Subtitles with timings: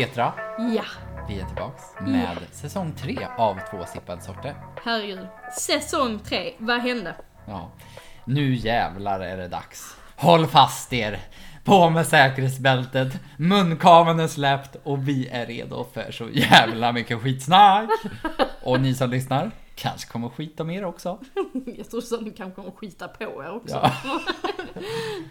[0.00, 0.32] Petra,
[0.76, 0.84] Ja,
[1.28, 4.54] vi är tillbaks med säsong tre av Två sippade sorter.
[4.84, 5.26] herregud.
[5.58, 7.14] Säsong tre, vad hände?
[7.46, 7.70] Ja,
[8.24, 9.96] nu jävlar är det dags.
[10.16, 11.18] Håll fast er!
[11.64, 17.90] På med säkerhetsbältet, munkaveln är släppt och vi är redo för så jävla mycket skitsnack!
[18.62, 21.18] Och ni som lyssnar kanske kommer skita mer också.
[21.76, 23.74] Jag tror så ni kanske kommer skita på er också.
[23.74, 23.92] Ja.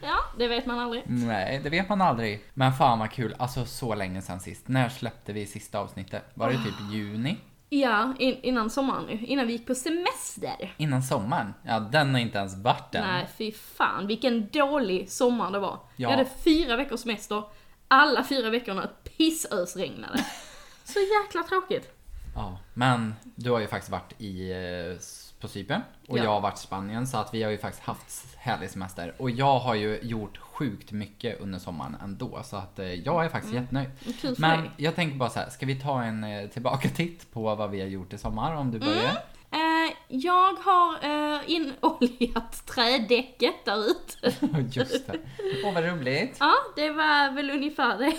[0.02, 1.04] Ja, det vet man aldrig.
[1.06, 2.44] Nej, det vet man aldrig.
[2.54, 4.68] Men fan vad kul, alltså så länge sedan sist.
[4.68, 6.24] När släppte vi sista avsnittet?
[6.34, 7.38] Var det typ juni?
[7.70, 9.26] Ja, in, innan sommaren nu.
[9.26, 10.74] Innan vi gick på semester.
[10.78, 11.54] Innan sommaren?
[11.64, 13.08] Ja, den har inte ens varit än.
[13.08, 15.70] Nej, fy fan vilken dålig sommar det var.
[15.72, 15.80] Ja.
[15.96, 17.44] Jag hade fyra veckors semester.
[17.88, 20.26] Alla fyra veckorna pissösregnade.
[20.84, 21.99] Så jäkla tråkigt.
[22.36, 24.98] Ja, men du har ju faktiskt varit i, eh,
[25.42, 26.24] på Cypern och Ja.
[26.24, 29.14] jag har varit i Spanien så att vi har ju faktiskt haft härlig semester.
[29.18, 33.30] Och jag har ju gjort sjukt mycket under sommaren ändå så att eh, jag är
[33.30, 33.90] faktiskt jättenöjd.
[34.22, 34.72] Kul för Men dig.
[34.78, 37.88] jag tänker bara så här, ska vi ta en eh, tillbaka-titt på vad vi har
[37.88, 39.18] gjort i sommar om du börjar?
[39.52, 44.34] Eh, jag har eh, inoljat trädäcket där ute.
[44.80, 45.20] Just det.
[45.66, 46.38] Åh vad roligt.
[46.40, 48.14] Ja, det var väl ungefär det.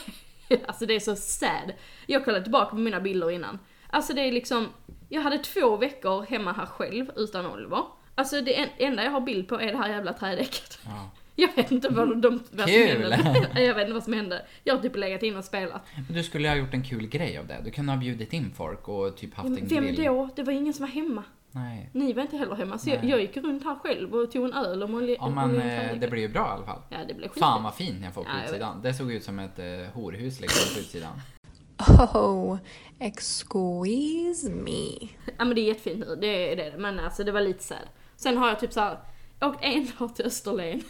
[0.69, 1.73] Alltså det är så sad.
[2.07, 3.59] Jag kollade tillbaka på mina bilder innan.
[3.91, 4.69] Alltså det är liksom,
[5.09, 7.83] jag hade två veckor hemma här själv utan Oliver.
[8.15, 10.79] Alltså det en- enda jag har bild på är det här jävla trädäcket.
[10.85, 11.11] Ja.
[11.37, 13.13] Jag vet inte vad, de, vad som Kul!
[13.13, 13.51] hände.
[13.63, 14.47] Jag vet inte vad som hände.
[14.65, 15.83] Jag har typ legat in och spelat.
[16.09, 17.61] Men du skulle ha gjort en kul grej av det.
[17.65, 20.05] Du kunde ha bjudit in folk och typ haft en Vem grill.
[20.05, 20.29] då?
[20.37, 21.25] Det var ingen som var hemma.
[21.51, 21.91] Nej.
[21.93, 22.79] Ni var inte heller hemma.
[22.79, 25.61] Så jag, jag gick runt här själv och tog en öl och molly, Ja men
[25.61, 26.83] eh, det blir ju bra i alla fall.
[26.89, 27.39] Ja, det blev skit.
[27.43, 28.83] Fan vad fint jag får på Ja, utsidan.
[28.83, 31.13] Det såg ut som ett eh, horhus liksom på utsidan.
[31.89, 32.59] Oh,
[32.99, 35.09] excuse me.
[35.39, 36.79] Ja men det är jättefint nu, det är det.
[36.79, 37.89] Men alltså det var lite sad.
[38.17, 38.99] Sen har jag typ såhär,
[39.41, 40.83] åkt en dag till Österlen.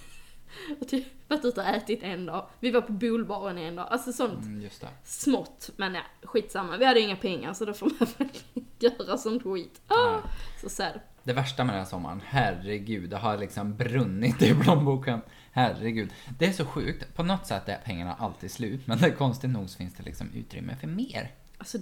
[0.80, 2.46] Och typ varit ute och ätit en dag.
[2.60, 3.86] Vi var på bolbaren en dag.
[3.90, 4.88] Alltså sånt Mm, just det.
[5.04, 5.70] smått.
[5.76, 6.76] Men ja, skitsamma.
[6.76, 8.28] Vi hade inga pengar så då får man väl
[8.78, 9.80] göra sånt skit.
[9.88, 10.18] Ah,
[10.62, 11.00] så sad.
[11.22, 15.20] Det värsta med den här sommaren, herregud, det har liksom brunnit i plånboken.
[15.52, 16.10] Herregud.
[16.38, 17.14] Det är så sjukt.
[17.16, 20.02] På något sätt är pengarna alltid slut, men det är konstigt nog så finns det
[20.02, 21.30] liksom utrymme för mer.
[21.58, 21.78] Alltså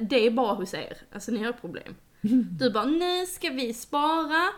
[0.00, 0.96] det är bara hos er.
[1.12, 1.94] Alltså ni har problem.
[2.58, 4.48] Du bara, nu ska vi spara.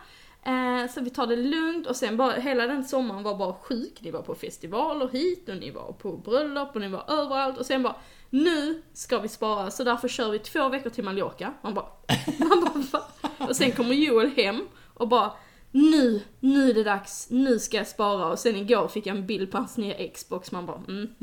[0.43, 3.99] Eh, så vi tar det lugnt och sen bara, hela den sommaren var bara sjuk.
[4.00, 7.67] Ni var på festivaler hit och ni var på bröllop och ni var överallt och
[7.67, 7.97] sen bara,
[8.31, 11.55] nu ska vi spara så därför kör vi två veckor till Mallorca.
[11.62, 11.87] Man bara,
[12.38, 13.03] man bara va?
[13.49, 15.32] Och sen kommer Joel hem och bara,
[15.72, 18.26] nu, nu är det dags, nu ska jag spara.
[18.26, 21.14] Och sen igår fick jag en bild på hans nya Xbox, man bara, mm,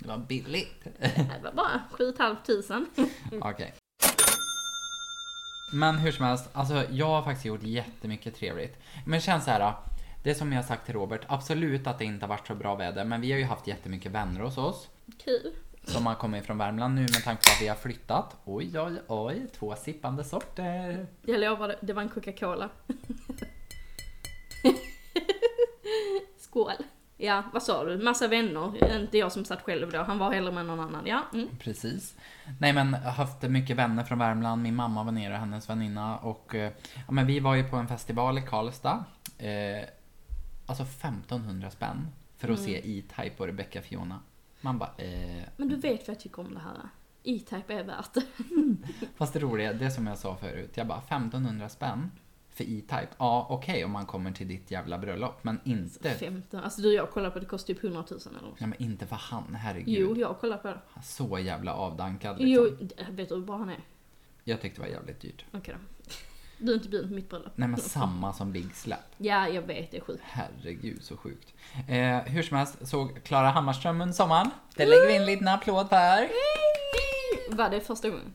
[0.00, 0.84] Det var billigt.
[0.98, 2.86] det var bara 7 500.
[3.40, 3.74] Okej.
[5.72, 8.78] Men hur som helst, alltså jag har faktiskt gjort jättemycket trevligt.
[9.06, 9.74] Men känns så här.
[10.24, 12.74] Det som jag har sagt till Robert, absolut att det inte har varit så bra
[12.74, 14.88] väder, men vi har ju haft jättemycket vänner hos oss.
[15.24, 15.54] Kul.
[15.84, 18.36] Som har kommit från Värmland nu med tanke på att vi har flyttat.
[18.44, 21.06] Oj, oj, oj, två sippande sorter.
[21.22, 22.68] Jag lovar, det var en Coca-Cola.
[26.38, 26.72] Skål.
[27.20, 27.98] Ja, vad sa du?
[27.98, 28.96] Massa vänner.
[29.00, 31.06] Inte jag som satt själv då, han var hellre med någon annan.
[31.06, 31.48] Ja, mm.
[31.58, 32.16] Precis.
[32.60, 36.18] Nej men jag har haft mycket vänner från Värmland, min mamma var nere hennes väninna
[36.18, 36.72] och eh,
[37.06, 39.04] ja, men vi var ju på en festival i Karlstad.
[39.38, 39.88] Eh,
[40.66, 44.20] alltså 1500 spänn för att se E-Type och Rebecca Fiona.
[44.60, 46.88] Man bara eh, Men du vet vad jag tycker om det här.
[47.22, 48.22] E-Type är värt det.
[49.16, 52.10] Fast det roliga, det som jag sa förut, jag bara 1500 spänn
[52.58, 53.08] för E-Type.
[53.18, 56.60] Ja okej om man kommer till ditt jävla bröllop men inte, 15.
[56.60, 58.60] Alltså du jag kollar på det, det kostar typ 100 000 eller något.
[58.60, 59.98] ja, men inte för han, herregud.
[59.98, 60.78] Jo, jag kollar på det.
[61.02, 62.78] Så jävla avdankad liksom.
[62.80, 63.80] Jo, vet du hur bra han är?
[64.44, 65.44] Jag tyckte det var jävligt dyrt.
[65.52, 66.10] Okej då.
[66.60, 67.52] Du är inte bjuden på mitt bröllop.
[67.54, 68.98] Nej men samma som Big Slap.
[69.18, 70.22] Ja, jag vet, det är sjukt.
[70.24, 71.54] Herregud så sjukt.
[71.88, 74.50] Eh, hur som helst såg Klara Hammarström under sommaren.
[74.76, 76.28] Det lägger vi in en liten applåd för.
[77.56, 78.32] Var det första gången?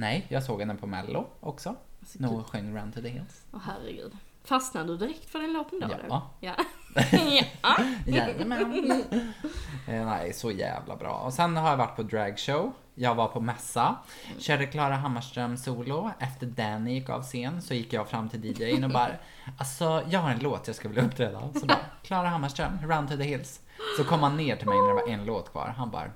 [0.00, 1.74] Nej, jag såg henne på mello också.
[2.16, 3.42] Alltså, hon sjöng Run to the Hills.
[3.52, 4.16] Åh herregud.
[4.44, 5.88] Fastnade du direkt för den låten då?
[5.90, 5.96] Ja.
[6.08, 6.22] då?
[6.40, 6.54] Ja.
[7.62, 7.76] ja.
[8.06, 8.90] Jajamän.
[9.88, 11.12] eh, nej, så jävla bra.
[11.12, 12.72] Och sen har jag varit på dragshow.
[12.94, 13.96] Jag var på mässa.
[14.38, 16.10] Körde Klara Hammarström solo.
[16.18, 19.10] Efter Danny gick av scen så gick jag fram till DJn och bara
[19.58, 21.40] Alltså, jag har en låt jag skulle vilja uppträda.
[21.60, 23.60] Så bara, Klara Hammarström, Run to the Hills.
[23.96, 25.74] Så kom han ner till mig när det var en låt kvar.
[25.76, 26.10] Han bara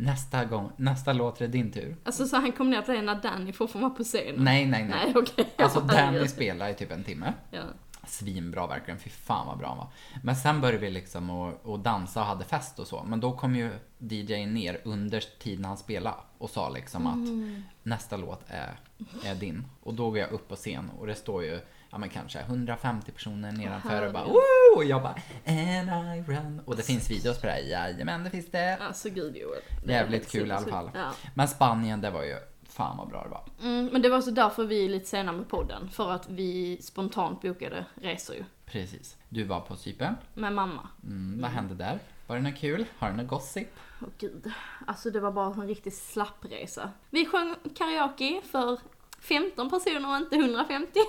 [0.00, 1.96] Nästa gång, nästa låt är det din tur.
[2.04, 4.44] Alltså så han kom ner till dig när Danny fortfarande var på scenen?
[4.44, 5.04] Nej, nej, nej.
[5.04, 5.48] Nej, okej.
[5.58, 7.32] Alltså Danny spelar i typ en timme.
[7.50, 7.62] Ja.
[8.06, 9.88] Svinbra verkligen, fy fan vad bra han var.
[10.22, 13.04] Men sen började vi liksom och, och dansa och hade fest och så.
[13.06, 18.16] Men då kom ju DJn ner under tiden han spelade och sa liksom att nästa
[18.16, 18.80] låt är,
[19.24, 19.64] är din.
[19.82, 23.12] Och då går jag upp på scen och det står ju ja men kanske 150
[23.12, 24.24] personer nedanför och bara.
[24.24, 24.76] Woo!
[24.76, 25.14] Och jag bara
[25.46, 26.60] And I run.
[26.64, 28.76] Och det finns videos på det här, jajamän det finns det.
[28.76, 29.60] Alltså gud Joel.
[29.84, 30.90] Jävligt kul i alla fall.
[30.94, 31.12] Ja.
[31.34, 32.36] Men Spanien, det var ju
[32.68, 33.44] fan vad bra det var.
[33.62, 35.88] Mm, men det var så därför vi är lite sena med podden.
[35.90, 38.44] För att vi spontant bokade resor ju.
[38.64, 39.16] Precis.
[39.28, 40.14] Du var på Cypern.
[40.34, 40.88] Med mamma.
[41.04, 41.98] Mm, vad hände där?
[42.26, 42.84] Var det något kul?
[42.98, 43.68] Har du något gossip?
[44.02, 44.52] Åh gud.
[44.86, 46.90] Alltså det var bara en riktig slappresa.
[47.10, 48.78] Vi sjöng karaoke för
[49.20, 51.00] 15 personer och inte 150.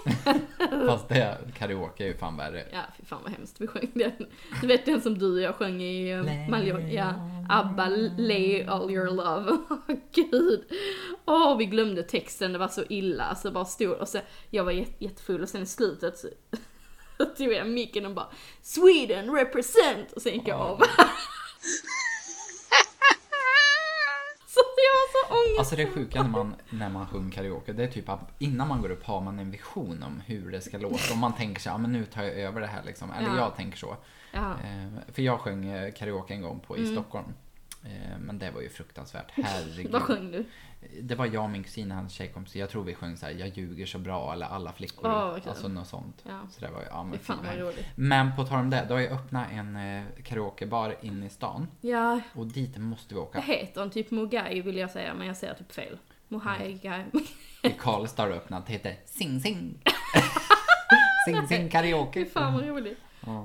[0.87, 2.65] Fast det, karaoke är ju fan värre.
[2.71, 3.61] Ja, fy fan vad hemskt.
[3.61, 4.27] Vi sjöng den.
[4.61, 6.87] Du vet den som du och jag sjöng i uh, Mallorca?
[6.87, 7.13] Ja.
[7.49, 7.85] ABBA,
[8.17, 9.57] Lay All Your Love.
[9.69, 10.63] Åh gud.
[11.25, 13.23] Åh, vi glömde texten, det var så illa.
[13.23, 14.19] Alltså bara stod och så,
[14.49, 16.27] jag var jätte, jättefull och sen i slutet så
[17.37, 18.27] tog jag micken och bara
[18.61, 20.11] Sweden represent!
[20.11, 20.81] Och sen gick jag av.
[24.79, 25.59] så jag var så ångest.
[25.59, 28.81] Alltså det sjuka när man, när man sjunger karaoke, det är typ att innan man
[28.81, 31.11] går upp har man en vision om hur det ska låta.
[31.13, 33.11] Och man tänker sig, ja men nu tar jag över det här liksom.
[33.11, 33.37] Eller Ja.
[33.37, 33.97] jag tänker så.
[34.31, 34.51] Ja.
[34.51, 37.33] Eh, för jag sjöng eh, karaoke en gång på, i Stockholm.
[37.85, 39.31] Eh, men det var ju fruktansvärt.
[39.33, 39.79] Herregud.
[39.79, 39.91] Mm.
[39.91, 40.45] Vad sjöng du?
[41.01, 42.55] Det var jag och min kusin, hans tjejkompis.
[42.55, 45.09] Jag tror vi sjöng så här, jag ljuger så bra eller alla flickor.
[45.09, 45.49] Vad kul.
[45.49, 46.23] alltså något sånt.
[46.27, 46.39] Ja.
[46.49, 47.85] Så det var ju, ja men fan vad roligt.
[47.95, 51.67] Men på tal om det, då har jag öppnat en eh, karaokebar inne i stan.
[51.81, 53.37] Ja, Och dit måste vi åka.
[53.37, 53.89] vad heter den?
[53.89, 55.97] Typ Mogai vill jag säga, men jag säger typ fel.
[56.27, 56.79] Mohai
[57.61, 59.83] I Karlstad har du öppnat, det heter Sing Sing.
[61.25, 62.25] sing Sing karaoke.
[62.25, 62.97] Fy fan vad roligt.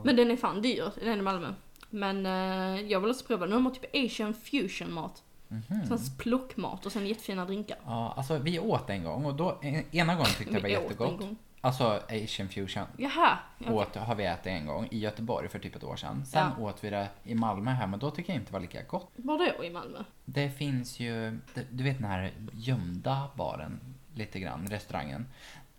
[0.05, 1.55] Men den är fan dyr, den i Malmö.
[1.91, 5.23] Men eh, jag vill också prova, nu har de typ asian fusion mat.
[5.69, 5.87] Mhm.
[5.87, 7.79] Sån plockmat och sen jättefina drinkar.
[7.85, 10.83] Ja, alltså vi åt en gång och då, en- ena gången tyckte jag det var
[10.83, 11.25] jättegott.
[11.61, 12.85] Alltså asian fusion.
[12.97, 16.27] Jaha, ja, Åt, har vi ätit en gång i Göteborg för typ ett år sedan.
[16.27, 16.65] Sen Ja.
[16.65, 19.11] åt vi det i Malmö här men då tycker jag inte det var lika gott.
[19.17, 19.99] var då i Malmö?
[20.25, 21.39] Det finns ju,
[21.71, 23.81] du vet den här gömda baren
[24.15, 25.27] lite grann, restaurangen.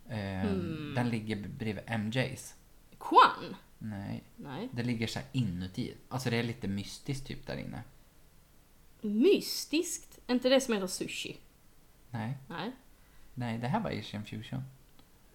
[0.10, 0.94] Hmm.
[0.95, 2.54] Den ligger bredvid MJ's.
[2.98, 3.56] Quan?
[3.78, 4.69] Nej, Nej.
[4.71, 5.94] det ligger så här inuti.
[6.10, 7.81] Alltså det är lite mystiskt typ där inne.
[9.06, 10.19] Mystiskt?
[10.28, 11.38] Inte det som heter sushi?
[12.10, 12.72] Nej, Nej.
[13.34, 14.63] nej det här var asian fusion.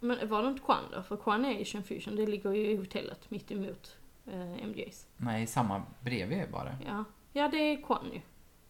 [0.00, 1.02] Men var det inte Quan då?
[1.02, 3.96] För Quan är asian fusion, det ligger ju i hotellet mitt emot
[4.26, 4.32] eh,
[4.66, 5.06] MJ's.
[5.16, 6.76] Nej, samma bredvid bara.
[6.86, 7.04] Ja.
[7.32, 8.20] ja, det är Quan ju.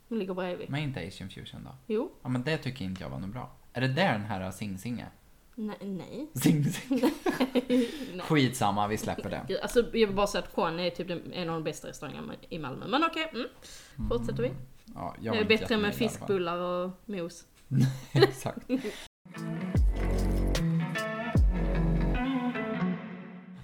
[0.09, 0.71] De ligger bredvid.
[0.71, 1.71] Men inte asian fusion då.
[1.87, 2.13] Jo.
[2.23, 3.51] Ja men det tycker inte jag var något bra.
[3.73, 5.11] Är det där den här Sing Sing är?
[5.55, 5.77] Nej.
[5.81, 6.27] Nej.
[6.35, 7.01] Sing Sing.
[7.69, 8.21] Nej.
[8.21, 9.63] Skitsamma, vi släpper det.
[9.63, 12.35] Alltså, jag vill bara säga att Quan är typ den- en av de bästa restaurangerna
[12.49, 12.87] i Malmö.
[12.89, 14.09] Men okej, mm.
[14.09, 14.51] fortsätter vi.
[14.95, 17.47] Ja, Det var är bättre med fiskbullar och mos.
[18.13, 18.59] Exakt.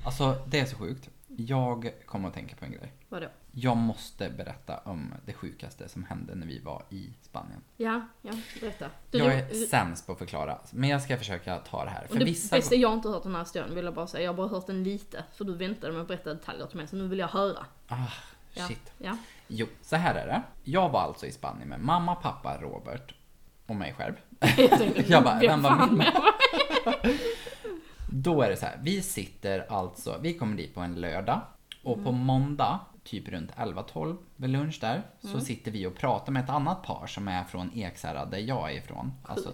[0.04, 1.10] Alltså, det är så sjukt.
[1.38, 2.92] Jag kommer att tänka på en grej.
[3.08, 3.26] Vadå?
[3.52, 7.60] Jag måste berätta om det sjukaste som hände när vi var i Spanien.
[7.76, 8.90] Ja, ja, berätta.
[9.10, 12.06] Du, Jag du- är sämst på att förklara, men jag ska försöka ta det här.
[12.06, 12.56] För det vissa...
[12.56, 14.24] bästa, jag har inte hört den här historien vill jag bara säga.
[14.24, 15.24] Jag har bara hört den lite.
[15.34, 17.66] För du väntade med att berätta detaljer till mig, så nu vill jag höra.
[17.88, 17.96] Ah,
[18.54, 18.66] Ja.
[18.68, 18.92] shit.
[18.98, 19.16] Ja.
[19.48, 20.42] Jo, så här är det.
[20.64, 23.14] Jag var alltså i Spanien med mamma, pappa, Robert
[23.66, 24.14] och mig själv.
[24.40, 26.94] Jag, tänkte, Jag bara, vem var jag?
[28.10, 31.40] Då är det så här, vi sitter alltså, vi kommer dit på en lördag
[31.84, 32.04] och Mm.
[32.04, 35.34] på måndag, typ runt 11-12 vid lunch där, Mm.
[35.40, 38.72] så sitter vi och pratar med ett annat par som är från Ekshärad där jag
[38.72, 39.12] är ifrån.
[39.22, 39.52] Alltså.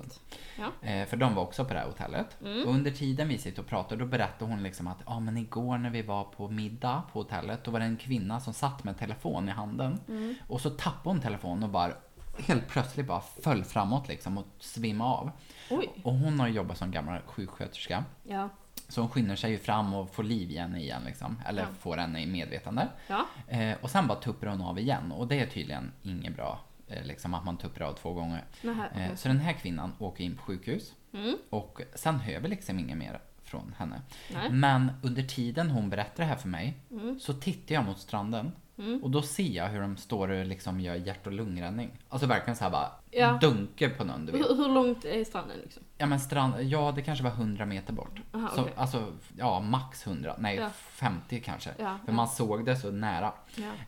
[0.58, 0.88] Ja.
[0.88, 2.36] eh, för de var också på det här hotellet.
[2.44, 2.62] Mm.
[2.68, 5.78] Och under tiden vi sitter och pratar då berättar hon liksom att ja men igår
[5.78, 8.98] när vi var på middag på hotellet då var det en kvinna som satt med
[8.98, 10.00] telefon i handen.
[10.08, 10.34] Mm.
[10.48, 11.92] Och så tappade hon telefonen och bara
[12.38, 15.30] helt plötsligt bara föll framåt liksom och svimmade av.
[15.70, 15.90] Oj.
[16.04, 18.04] Och hon har jobbat som gammal sjuksköterska.
[18.22, 18.48] Ja.
[18.92, 21.42] Så hon skyndar sig ju fram och får liv i henne igen liksom.
[21.46, 21.68] Eller Ja.
[21.80, 22.88] får henne i medvetande.
[23.08, 23.26] Ja.
[23.48, 25.12] Eh, och sen bara tuppar hon av igen.
[25.12, 26.60] Och det är tydligen inget bra.
[26.88, 28.44] Eh, liksom att man tuppar av två gånger.
[28.62, 28.88] Nähä.
[28.94, 30.92] Eh, så den här kvinnan åker in på sjukhus.
[31.14, 31.36] Mm.
[31.50, 34.00] Och sen hör vi liksom inget mer från henne.
[34.34, 34.50] Nej.
[34.50, 37.20] Men under tiden hon berättar det här för mig Mm.
[37.20, 38.52] så tittar jag mot stranden.
[38.78, 39.02] Mm.
[39.02, 41.90] Och då ser jag hur de står och liksom gör hjärt och lungräddning.
[42.08, 43.38] Alltså verkligen så här bara Ja.
[43.40, 44.40] dunkar på någon du vet.
[44.50, 45.82] Hur, hur långt är stranden liksom?
[45.98, 48.20] Ja men strand, ja det kanske var 100 meter bort.
[48.34, 48.72] Aha, så, okej.
[48.76, 50.70] Alltså, ja max 100, nej Ja.
[50.74, 51.70] 50 kanske.
[51.78, 53.32] Ja, För man såg det så nära.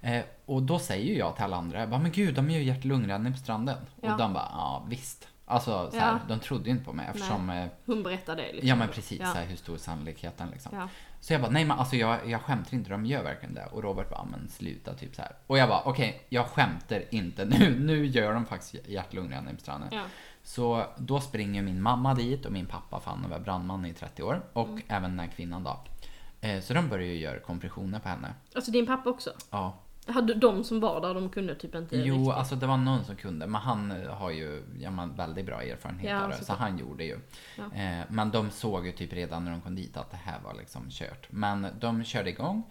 [0.02, 2.78] Eh, och då säger jag till alla andra, jag bara, men gud de gör hjärt
[2.78, 3.76] och lungräddning på stranden.
[4.02, 5.28] Och de bara, ja visst.
[5.46, 8.68] Alltså så här, de trodde ju inte på mig eftersom, eh, Hon berättar det liksom.
[8.68, 10.88] ja men precis, så här, hur stor sannolikheten liksom.
[11.24, 13.66] Så jag bara, nej men alltså jag, jag skämtar inte, de gör verkligen det.
[13.66, 15.32] Och Robert bara, men sluta typ så här.
[15.46, 17.78] Och jag bara, okej, jag skämtar inte nu.
[17.80, 19.88] Nu gör de faktiskt hjärt och lungräddning på stranden.
[19.92, 20.02] Ja.
[20.42, 24.22] Så då springer min mamma dit och min pappa, för han var brandman i 30
[24.22, 24.42] år.
[24.52, 24.82] Och Mm.
[24.88, 25.80] även den här kvinnan då.
[26.40, 28.34] Eh, Så de börjar ju göra kompressioner på henne.
[28.54, 29.30] Alltså din pappa också?
[29.50, 29.74] Ja.
[30.06, 32.34] Hade de som var där, de kunde typ inte Jo, riktigt.
[32.34, 33.46] alltså det var någon som kunde.
[33.46, 36.34] Men han har ju ja, men, väldigt bra erfarenhet Ja, av det.
[36.36, 36.58] Så såklart.
[36.58, 37.18] han gjorde ju.
[37.58, 37.64] Ja.
[37.82, 40.54] Eh, Men de såg ju typ redan när de kom dit att det här var
[40.54, 41.26] liksom kört.
[41.30, 42.62] Men de körde igång.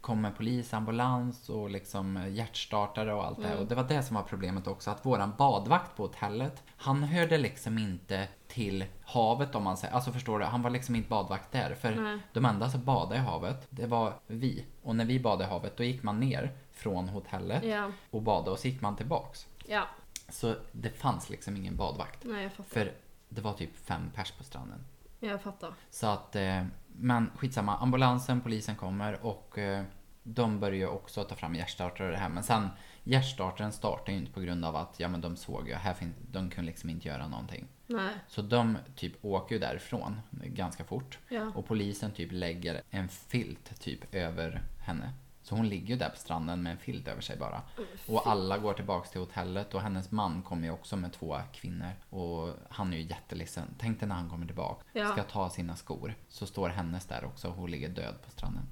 [0.00, 3.58] kommer polis, ambulans och liksom hjärtstartare och allt det här.
[3.58, 7.38] Och det var det som var problemet också, att våran badvakt på hotellet, han hörde
[7.38, 9.94] liksom inte till havet om man säger.
[9.94, 11.74] Alltså förstår du, han var liksom inte badvakt där.
[11.74, 12.18] För Nej.
[12.32, 14.64] de enda som badade i havet, det var vi.
[14.82, 18.50] Och när vi badade i havet, då gick man ner från hotellet Ja, och badade
[18.50, 19.46] och så gick man tillbaks.
[19.66, 19.88] ja.
[20.28, 22.24] Så det fanns liksom ingen badvakt.
[22.24, 22.70] Nej, jag fattar.
[22.70, 22.92] För
[23.28, 24.84] det var typ fem pers på stranden.
[25.20, 25.74] Jag fattar.
[25.90, 27.76] Så att, eh, men skitsamma.
[27.76, 29.84] Ambulansen, polisen kommer och eh,
[30.22, 32.28] de börjar ju också ta fram hjärtstartare och det här.
[32.28, 32.68] Men sen,
[33.04, 36.14] hjärtstartaren startar ju inte på grund av att, ja men de såg ju, här finns,
[36.30, 37.68] de kunde liksom inte göra någonting.
[37.86, 41.18] Nej, Så de typ åker ju därifrån ganska fort.
[41.28, 41.52] ja.
[41.54, 45.12] Och polisen typ lägger en filt typ över henne.
[45.42, 47.62] Så hon ligger ju där på stranden med en filt över sig bara.
[48.06, 51.90] Och alla går tillbaks till hotellet och hennes man kommer ju också med två kvinnor.
[52.10, 53.74] Och han är ju jätteledsen.
[53.78, 55.12] Tänk dig när han kommer tillbaka, Ja.
[55.12, 56.14] ska ta sina skor.
[56.28, 58.62] Så står hennes där också och hon ligger död på stranden.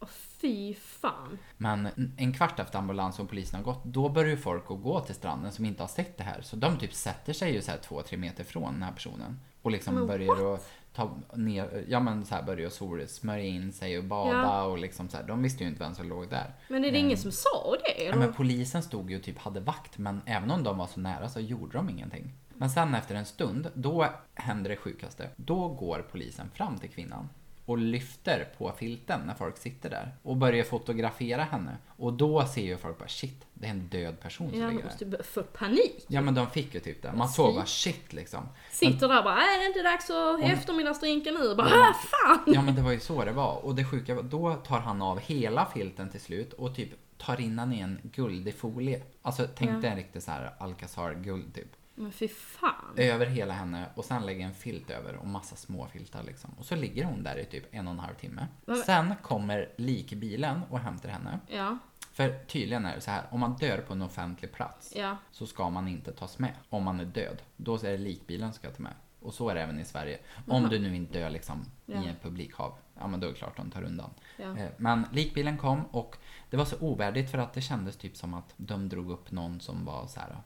[0.00, 0.08] Åh,
[0.40, 1.38] fy fan.
[1.56, 5.00] Men en kvart efter ambulansen och polisen har gått, då börjar ju folk att gå
[5.00, 6.40] till stranden som inte har sett det här.
[6.42, 9.40] Så de typ sätter sig ju så här två, tre meter från den här personen.
[9.62, 13.98] Och liksom Men börjar att ta ner, ja men så här börjar solsmörja in sig
[13.98, 14.62] och bada Ja.
[14.64, 15.24] och liksom så här.
[15.24, 16.54] De visste ju inte vem som låg där.
[16.68, 18.04] Men är det ingen som sa det?
[18.04, 21.00] Ja, men polisen stod ju och typ hade vakt, men även om de var så
[21.00, 22.32] nära så gjorde de ingenting.
[22.56, 25.28] Men sen efter en stund, då händer det sjukaste.
[25.36, 27.28] Då går polisen fram till kvinnan
[27.66, 31.76] och lyfter på filten när folk sitter där och börjar fotografera henne.
[31.96, 34.82] Och då ser ju folk bara shit, det är en död person som Ja, ligger
[34.82, 34.88] där.
[34.88, 36.04] måste ju få panik.
[36.08, 37.12] Ja men de fick ju typ det.
[37.12, 38.48] Man såg bara shit liksom.
[38.70, 41.54] Sitter där och bara, är det inte dags att eftermiddagsdrinka nu?
[41.54, 42.54] Bara, ah, fan!
[42.54, 43.64] Ja men det var ju så det var.
[43.64, 47.40] Och det sjuka var, då tar han av hela filten till slut och typ tar
[47.40, 49.02] in den i en guldig folie.
[49.22, 49.76] Alltså tänk Ja.
[49.76, 51.68] dig en riktig så här Alcazar-guld typ.
[51.94, 52.94] Men fy fan.
[52.96, 56.50] Över hela henne och sen lägger en filt över och massa små filtar liksom.
[56.58, 58.46] Och så ligger hon där i typ en och en halv timme.
[58.66, 61.40] Men- Sen kommer likbilen och hämtar henne.
[61.48, 61.78] Ja,
[62.12, 65.16] För tydligen är det så här, om man dör på en offentlig plats ja.
[65.30, 67.42] så ska man inte tas med om man är död.
[67.56, 68.92] Då är det likbilen som ska ta med.
[69.20, 70.18] Och så är det även i Sverige.
[70.48, 70.70] Om Jaha.
[70.70, 71.94] du nu inte dör liksom Ja.
[72.04, 72.74] i en publikhav.
[73.00, 74.10] Ja men då är det klart de tar undan.
[74.36, 74.58] Ja.
[74.58, 76.16] Eh, Men likbilen kom och
[76.50, 79.60] det var så ovärdigt för att det kändes typ som att de drog upp någon
[79.60, 80.36] som var så här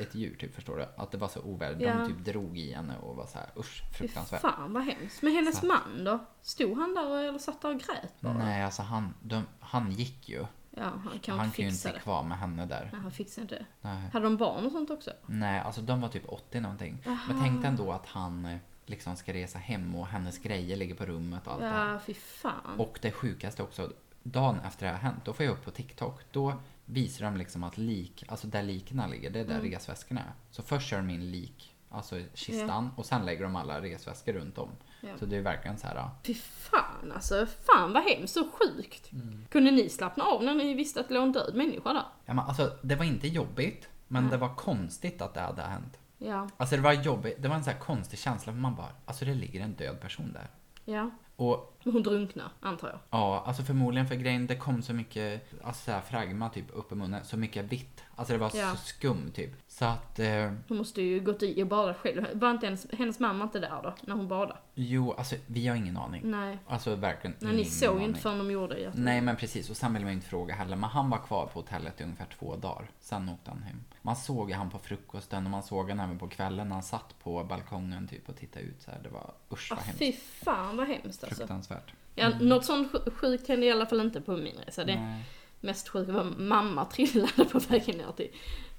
[0.00, 0.86] ett djur typ förstår du?
[0.96, 1.82] Att det var så ovärdigt.
[1.82, 1.94] Ja.
[1.94, 4.40] De typ drog i henne och var så här usch Fy fruktansvärt.
[4.40, 5.22] fan vad hemskt.
[5.22, 5.66] Men hennes Så.
[5.66, 6.18] man då?
[6.42, 8.32] Stod han där och- eller satt där och grät bara?
[8.38, 10.46] Nej alltså han, de, han gick ju.
[10.78, 12.02] Ja, han kan han kan ju fixa inte det.
[12.02, 12.88] kvar med henne där.
[12.92, 13.66] Nej, han fixar inte det.
[13.80, 14.10] Nej.
[14.12, 15.10] Hade de barn och sånt också?
[15.26, 16.98] Nej, alltså de var typ 80 någonting.
[17.04, 21.04] Men tänk ändå att han eh, liksom ska resa hem och hennes grejer ligger på
[21.06, 21.92] rummet och allt det här.
[21.92, 22.78] Ja, fy fan.
[22.80, 26.20] Och det sjukaste också, dagen efter det har hänt, då får jag upp på TikTok.
[26.32, 26.54] Då
[26.86, 29.70] visar de liksom att lik, alltså där likna ligger, det är där Mm.
[29.70, 30.32] resväskorna är.
[30.50, 34.58] Så först kör de in lik, alltså kistan, och sen lägger de alla resväskor runt
[34.58, 34.70] om.
[35.00, 35.08] Ja.
[35.18, 35.94] Så det är verkligen så här.
[35.94, 36.10] ja.
[36.24, 39.12] Fy fan alltså, fan vad hemskt, så sjukt.
[39.12, 39.46] Mm.
[39.50, 42.02] Kunde ni slappna av när ni visste att det låg en död människa där?
[42.24, 44.30] Ja, men alltså, det var inte jobbigt, men Nej.
[44.30, 45.98] det var konstigt att det hade hänt.
[46.18, 49.24] Ja, Alltså det var jobbigt, det var en så konstig känsla, för man bara, alltså
[49.24, 50.48] det ligger en död person där.
[50.84, 51.10] ja.
[51.36, 52.98] Och hon drunknar, antar jag.
[53.10, 56.92] Ja, alltså förmodligen för grejen, det kom så mycket alltså så här, fragma typ upp
[56.92, 58.02] i munnen, så mycket vitt.
[58.16, 58.70] Alltså det var Ja.
[58.70, 59.50] så skum typ.
[59.78, 62.26] Så att, eh, Hon måste ju gått i och badat själv.
[62.32, 64.58] Var inte hennes, hennes mamma inte där då, när hon badade?
[64.74, 66.22] jo, alltså vi har ingen aning.
[66.30, 66.58] Nej.
[66.66, 68.92] Alltså verkligen Nej, ni såg ju inte förrän de gjorde det.
[68.94, 70.76] Nej men precis, och sen vill man ju inte fråga heller.
[70.76, 72.90] Men han var kvar på hotellet i ungefär två dagar.
[73.00, 73.80] Sen åkte han hem.
[74.02, 76.82] Man såg ju han på frukosten och man såg han även på kvällen när han
[76.82, 79.00] satt på balkongen typ och tittade ut så här.
[79.02, 79.98] Det var usch Ah, vad hemskt.
[79.98, 81.36] fy fan vad hemskt alltså.
[81.38, 81.92] Fruktansvärt.
[82.14, 84.84] Ja, Något sånt sj- sjukt hände i alla fall inte på min resa.
[84.84, 85.22] Det Nej.
[85.60, 88.28] mest sjuka var mamma trillade på vägen ner till,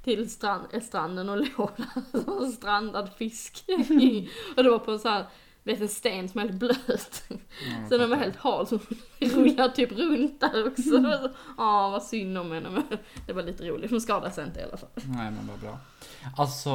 [0.08, 3.64] till strand, stranden och låg där som en strandad fisk.
[3.70, 5.26] i- och det var på en sån här,
[5.64, 7.24] vet en sten som är helt blöt.
[7.90, 8.80] Så den var helt hal så
[9.20, 11.02] hon rullade typ runt där också.
[11.02, 12.84] Var Ja, vad synd om henne men
[13.28, 13.92] det var lite roligt.
[13.92, 14.90] Hon skadade sig inte i alla fall.
[14.96, 15.78] Nej men vad bra.
[16.38, 16.70] Alltså,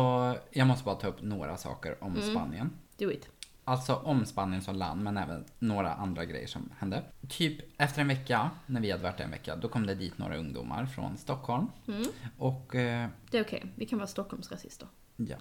[0.50, 2.30] jag måste bara ta upp några saker om Mm.
[2.30, 2.70] Spanien.
[2.98, 3.28] Do it.
[3.64, 7.04] Alltså om Spanien som land, men även några andra grejer som hände.
[7.28, 10.18] Typ efter en vecka, när vi hade varit där en vecka, då kom det dit
[10.18, 11.66] några ungdomar från Stockholm.
[11.88, 12.02] Mm.
[12.38, 14.88] Och eh, Det är okej, vi kan vara Stockholmsrasister.
[15.16, 15.36] ja.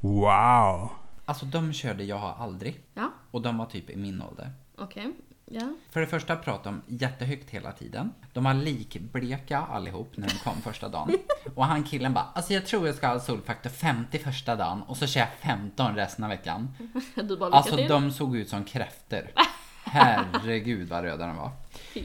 [0.00, 0.90] Wow.
[1.24, 2.80] Alltså de körde Jag har aldrig.
[2.94, 4.50] Ja, Och de var typ i min ålder.
[4.78, 5.12] okej.
[5.50, 5.72] Ja.
[5.90, 8.12] För det första pratade de jättehögt hela tiden.
[8.32, 11.14] De var likbleka allihop när de kom första dagen.
[11.54, 14.96] Och han killen bara, alltså jag tror jag ska ha solfaktor 50 första dagen och
[14.96, 16.74] så kör jag 15 resten av veckan.
[17.14, 17.88] Du bara Alltså till.
[17.88, 19.30] de såg ut som kräftor.
[19.84, 21.50] Herregud vad röda de var.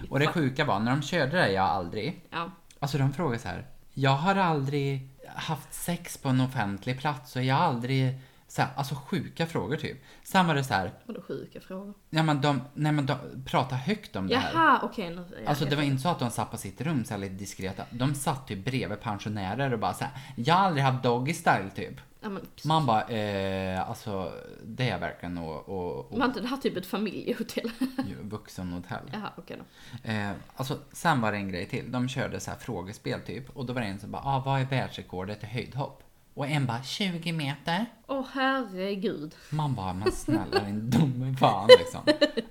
[0.10, 2.52] Och det sjuka var, när de körde det jag aldrig, Ja.
[2.80, 3.66] alltså de frågade så här.
[3.94, 8.16] Jag har aldrig haft sex på en offentlig plats och jag har aldrig
[8.54, 9.98] Så här, alltså sjuka frågor typ.
[10.24, 11.94] Sen var det så här, Vadå sjuka frågor?
[12.10, 14.54] ja men de, nej men de pratar högt om det här.
[14.54, 15.10] Jaha, okej.
[15.16, 17.22] nu- ja, Alltså det var inte så att de satt på sitt rum så här
[17.22, 17.84] lite diskreta.
[17.92, 21.70] De satt typ bredvid pensionärer och bara så här, jag har aldrig haft doggy style
[21.76, 22.02] typ.
[22.22, 24.34] Ja, men, Man bara, eh, alltså
[24.66, 27.72] det är verkligen och, och, och var inte det här typ ett familjehotell?
[28.22, 29.10] vuxenhotell.
[29.14, 30.10] Jaha, okej då.
[30.12, 31.92] Eh, alltså sen var det en grej till.
[31.92, 33.58] De körde så här frågespel typ.
[33.58, 36.03] Och då var det en som bara, ah, vad är världsrekordet i höjdhopp?
[36.34, 37.86] Och en bara, 20 meter.
[38.08, 39.36] Åh herregud.
[39.50, 42.02] Man bara, men snälla din dumme fan liksom.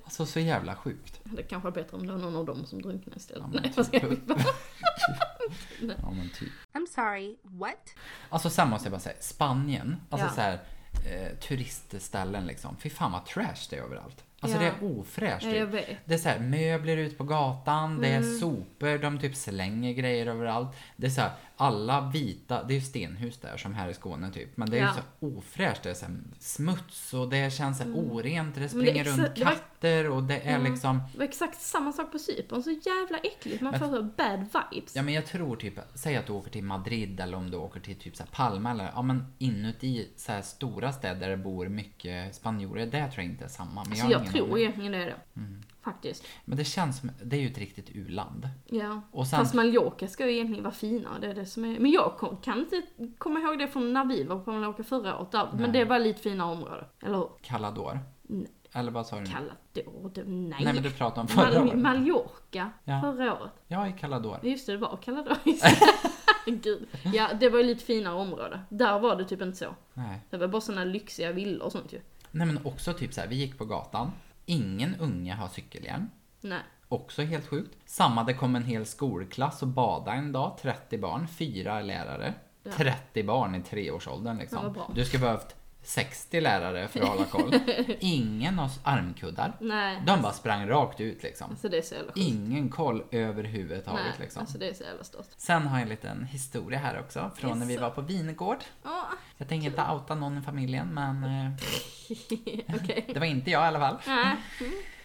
[0.05, 1.21] Alltså så jävla sjukt.
[1.25, 3.45] Det kanske är bättre om det var någon av dem som drunknade istället.
[3.53, 4.21] Ja, Nej, vad ska jag typ.
[5.81, 6.49] Ja men typ.
[6.73, 7.95] I'm sorry, what?
[8.29, 10.33] Alltså sen måste jag bara säga, Spanien, alltså Ja.
[10.33, 10.59] så här
[11.07, 12.77] eh, turistställen liksom.
[12.77, 14.25] Fy fan vad trash det är överallt.
[14.41, 14.63] Alltså Ja.
[14.63, 15.45] det är ofräscht.
[15.45, 15.69] Ja, typ.
[15.69, 15.85] Mm.
[16.05, 20.27] Det är så här, möbler ute på gatan, det är sopor, de typ slänger grejer
[20.27, 20.69] överallt.
[20.97, 24.31] Det är så här, alla vita, det är ju stenhus där som här i Skåne
[24.33, 24.57] typ.
[24.57, 24.95] Men det är Ja.
[25.21, 26.07] så ofräscht, det är så
[26.39, 30.39] smuts och det känns så här orent, det springer runt det var- katter och det
[30.41, 33.61] är liksom Det var exakt samma sak på Cypern, så jävla äckligt.
[33.63, 34.41] Man får så bad
[34.71, 34.97] vibes.
[34.97, 37.81] Ja men jag tror typ, säg att du åker till Madrid eller om du åker
[37.81, 42.35] till typ så Palma eller, ja men inuti så stora städer där det bor mycket
[42.35, 43.83] spanjorer, det tror jag inte är samma.
[43.85, 45.17] Men alltså har jag tror egentligen det är det.
[45.85, 46.25] Faktiskt.
[46.45, 48.49] Men det känns som, det är ju ett riktigt u-land.
[48.67, 49.03] Ja.
[49.13, 51.79] Och sen- Fast Mallorca ska ju egentligen vara finare, det det som är.
[51.79, 52.83] Men jag kom, kan inte
[53.19, 55.33] komma ihåg det från när vi var på Mallorca förra året.
[55.33, 56.85] Där, men det var lite finare område.
[57.03, 57.29] Eller hur?
[57.43, 57.99] Callador.
[58.23, 58.51] Nej.
[58.75, 59.25] Eller vad sa du?
[59.25, 60.09] då?
[60.15, 60.65] Det, nej.
[60.65, 61.79] Nej men du pratade om förra Mal- året.
[61.79, 63.01] Mallorca Ja.
[63.01, 63.53] förra året.
[63.69, 64.39] Ja, i Callador.
[64.43, 65.37] Just det, det var Callador.
[66.47, 66.87] Gud.
[67.15, 68.61] Ja, det var ju lite finare område.
[68.69, 69.75] Där var det typ inte så.
[69.95, 70.21] Nej.
[70.31, 72.01] Det var bara såna lyxiga villor och sånt ju.
[72.31, 74.11] Nej men också typ så här, vi gick på gatan.
[74.47, 76.09] Ingen unge har cykelhjälm.
[76.41, 76.61] Nej.
[76.93, 77.77] Också helt sjukt.
[77.87, 80.59] Samma, det kom en hel skolklass och badade en dag.
[80.63, 82.35] 30 barn, fyra lärare.
[82.77, 84.77] 30 barn i treårsåldern Ja, liksom.
[84.95, 87.55] du skulle behövt 60 lärare för att hålla koll.
[88.01, 89.53] Ingen har armkuddar.
[89.61, 90.03] Nej.
[90.07, 91.51] De bara sprang rakt ut liksom.
[91.51, 92.13] Alltså det är så jävla.
[92.15, 94.41] Ingen koll överhuvudtaget Nej, liksom.
[94.41, 95.27] alltså det är så jävla stort.
[95.37, 98.59] Sen har jag en liten historia här också från när vi var på vingård.
[98.83, 101.53] Ja, Jag tänker inte outa någon i familjen men eh,
[102.83, 103.05] okej.
[103.15, 103.97] det var inte jag i alla fall.
[104.07, 104.37] Nej.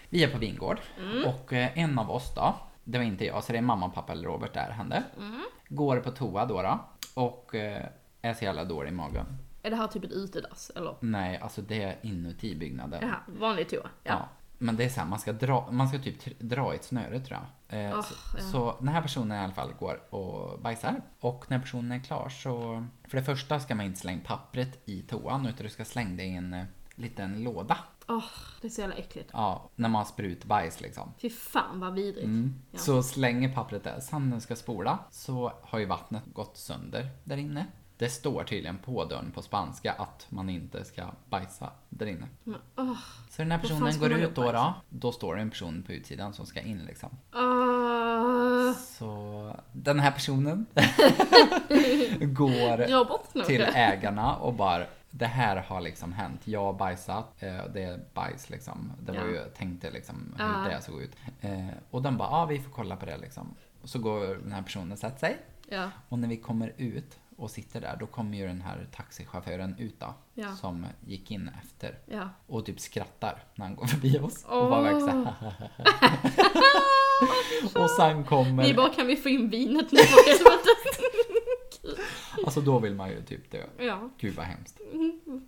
[0.10, 1.26] Vi är på vingård Mm.
[1.28, 4.12] och eh, en av oss då, det var inte jag, så det är mamma, pappa
[4.13, 5.04] eller Robert där hände.
[5.17, 5.41] Mm.
[5.70, 6.80] Går på toa då, då
[7.13, 7.86] och eh,
[8.22, 9.26] är så jävla dålig i magen.
[9.63, 10.96] Är det här typ ett utedass eller?
[11.00, 13.00] Nej, alltså det är inuti byggnaden.
[13.02, 13.80] Jaha, vanlig toa.
[14.04, 14.12] Ja.
[14.12, 14.28] Ja.
[14.58, 17.20] Men det är så här, man ska dra, man ska typ dra i ett snöre
[17.20, 17.86] tror jag.
[17.86, 18.43] Eh, Åh, så, ja.
[18.43, 21.02] så den här personen i alla fall går och bajsar.
[21.20, 25.02] Och när personen är klar så, för det första ska man inte slänga pappret i
[25.02, 26.63] toan utan du ska slänga det i en eh,
[26.96, 27.78] liten låda.
[28.10, 28.24] Åh,
[28.62, 29.30] det är så jävla äckligt.
[29.34, 31.13] Ja, när man har sprutbajs liksom.
[31.22, 32.26] Fy fan vad vidrigt.
[32.26, 32.56] Mm.
[32.72, 32.78] Ja.
[32.80, 34.00] Så slänger pappret där.
[34.00, 37.65] Sen när den ska spola så har ju vattnet gått sönder där inne.
[37.98, 42.28] Det står tydligen på dörren på spanska att man inte ska bajsa där inne.
[42.43, 42.98] Men, åh,
[43.30, 45.12] Så den här personen går ut då då, då.
[45.12, 47.10] står det en person på utsidan som ska in liksom.
[47.34, 48.74] åh.
[48.74, 50.65] Så den här personen
[52.20, 56.41] går till ägarna och bara det här har liksom hänt.
[56.48, 57.43] Jag har bajsat.
[57.43, 58.91] Eh, det är bajs liksom.
[59.02, 59.26] Det var Ja.
[59.28, 60.70] ju, tänkte liksom hur Ja.
[60.70, 61.12] det såg ut.
[61.41, 63.56] Eh, och de bara, ja ah, vi får kolla på det liksom.
[63.82, 65.38] Och så går den här personen och sätter sig.
[65.70, 65.89] Ja.
[66.10, 70.00] Och när vi kommer ut och sitter där, då kommer ju den här taxichauffören ut
[70.00, 70.13] då.
[70.34, 70.56] Ja.
[70.56, 71.98] Som gick in efter.
[72.06, 72.30] Ja.
[72.48, 74.43] Och typ skrattar när han går förbi oss.
[74.46, 75.34] Och bara verkar såhär
[77.84, 78.63] Och sen kommer...
[78.63, 80.00] Vi bara, kan vi få in vinet nu?
[82.45, 83.63] Alltså då vill man ju typ dö.
[83.78, 84.10] Ja.
[84.17, 84.80] Gud vad hemskt.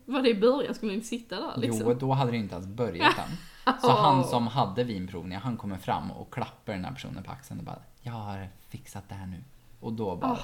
[0.05, 0.73] Var det i början?
[0.73, 1.81] Skulle ni inte sitta där liksom?
[1.85, 3.77] Jo, då hade det inte ens börjat än.
[3.81, 7.59] Så han som hade vinprovning, han kommer fram och klappar den här personen på axeln
[7.59, 9.43] och bara Jag har fixat det här nu.
[9.79, 10.37] Och då bara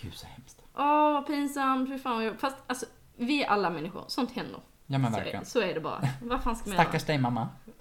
[0.00, 0.62] Gud så hemskt.
[0.74, 1.88] Åh, vad pinsamt.
[1.88, 2.40] Fy fan vad jobbigt.
[2.40, 4.04] Fast alltså, vi är alla människor.
[4.08, 4.60] Sånt händer.
[4.86, 5.44] Ja men Så verkligen.
[5.44, 6.08] så är det bara.
[6.22, 7.48] Vad fan ska man Stackars dig mamma.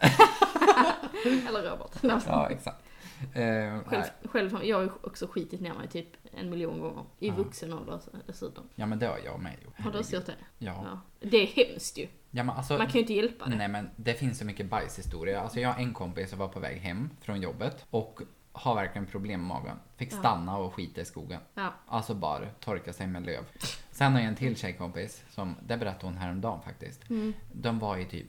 [1.48, 2.26] Eller Robert.
[2.28, 2.84] Ja, exakt.
[3.34, 3.80] Eh,
[4.30, 7.04] Själv, jag har ju också skitit ner mig typ en miljon gånger.
[7.20, 7.34] I Ja.
[7.36, 8.64] vuxen ålder dessutom.
[8.76, 9.80] Ja men det har jag med gjort.
[9.80, 10.36] Har du också gjort det?
[10.58, 10.86] Ja.
[10.86, 11.00] Ja.
[11.30, 12.08] Det är hemskt ju.
[12.32, 13.56] ja men alltså, Man kan ju inte hjälpa det.
[13.56, 15.42] Nej men det finns så mycket bajshistoria.
[15.42, 19.06] Alltså jag har en kompis som var på väg hem från jobbet och har verkligen
[19.06, 19.78] problem med magen.
[19.98, 21.42] Fick stanna och skita i skogen.
[21.54, 21.74] Ja.
[21.88, 23.44] Alltså bara torka sig med löv.
[23.92, 27.10] Sen har jag en till tjejkompis, som, det berättade hon häromdagen faktiskt.
[27.10, 27.34] Mm.
[27.54, 28.28] De var ju typ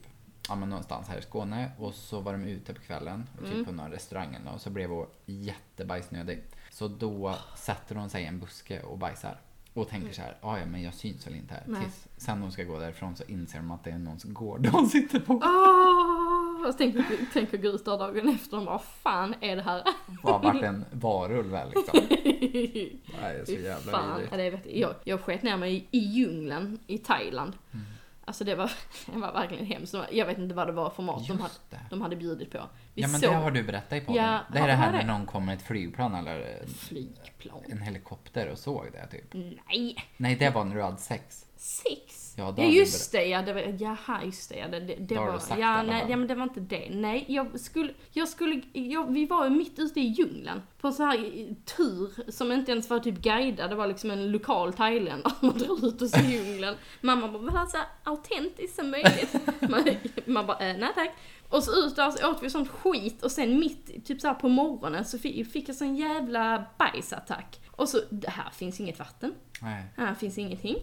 [0.48, 3.64] ja, men någonstans här i Skåne och så var de ute på kvällen, typ Mm.
[3.64, 6.42] på någon restaurang eller och så blev hon jättebajsnödig.
[6.70, 9.40] Så då sätter hon sig i en buske och bajsar.
[9.74, 11.62] Och tänker så här, "Ah, ja men jag syns väl inte här.
[11.66, 11.82] Nej.
[11.82, 14.86] Tills sen hon ska gå därifrån så inser de att det är någons gård hon
[14.88, 15.34] sitter på.
[15.44, 16.66] Åh!
[16.68, 19.62] Och så tänker, tänker gå ut där dagen efter och bara, vad fan är det
[19.62, 19.82] här?
[20.22, 22.00] Har varit en varulv här liksom.
[23.22, 24.20] Nej, så jävla fan.
[24.30, 24.76] Ja, det vet jag.
[24.76, 24.94] jag.
[25.04, 27.52] Jag sket ner mig i, i djungeln i Thailand.
[27.72, 27.86] Mm.
[28.30, 28.72] Alltså det var,
[29.06, 29.94] det var verkligen hemskt.
[30.10, 31.54] Jag vet inte vad det var för mat de hade,
[31.90, 32.58] de hade bjudit på.
[32.94, 34.24] Vi Ja men såg det har du berättat i podden.
[34.24, 37.62] Ja, det är det här när någon kommer med ett flygplan eller flygplan.
[37.68, 39.34] en helikopter och såg det typ.
[39.68, 41.46] Nej, Nej, det var när du hade sex.
[41.56, 41.99] sex.
[42.40, 45.82] Ja, Ja, just det, ja, det var, jaha just det, ja, det, det, var, ja,
[45.82, 46.88] nej, ja men det var inte det.
[46.90, 50.92] Nej, jag skulle, jag skulle, jag, vi var ju mitt ute i djungeln på en
[50.92, 54.72] sån här eh, tur som inte ens var typ guidad, det var liksom en lokal
[54.72, 56.76] thailändare som drog ut oss i djungeln.
[57.00, 59.34] Mamma bara, vill ha så autentiskt som möjligt.
[59.60, 59.84] man,
[60.26, 61.10] man bara, äh, nej tack.
[61.48, 64.48] Och så ut där så åt vi sånt skit och sen mitt, typ så på
[64.48, 67.60] morgonen så fick, fick jag sån jävla bajsattack.
[67.70, 69.34] Och så, det här finns inget vatten.
[69.62, 69.84] Nej.
[69.96, 70.76] Här finns ingenting.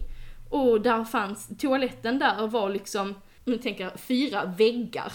[0.50, 3.08] Och där fanns, toaletten där var liksom,
[3.46, 5.12] om du tänker fyra väggar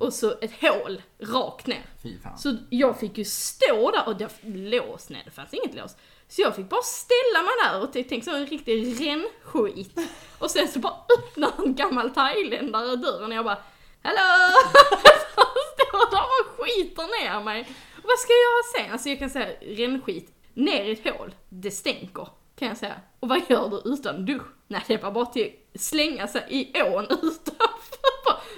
[0.00, 1.82] och så ett hål rakt ner.
[2.02, 2.38] Fy fan.
[2.38, 5.96] Så jag fick ju stå där och det lås, nej det fanns inget lås.
[6.28, 9.98] Så jag fick bara ställa mig där och tänkte så en riktig rännskit.
[10.38, 13.58] Och sen så bara öppnar en gammal thailändare dörren och jag bara
[14.02, 14.18] Hallå!
[15.74, 17.60] Står där och skiter ner mig.
[17.96, 18.92] Och vad ska jag göra sen?
[18.92, 22.28] Alltså jag kan säga rännskit ner i ett hål, det stänker.
[22.58, 22.94] Kan jag säga.
[23.20, 24.42] Och vad gör du utan dusch?
[24.68, 28.04] Nej det var bara till slänga sig i ån utanför.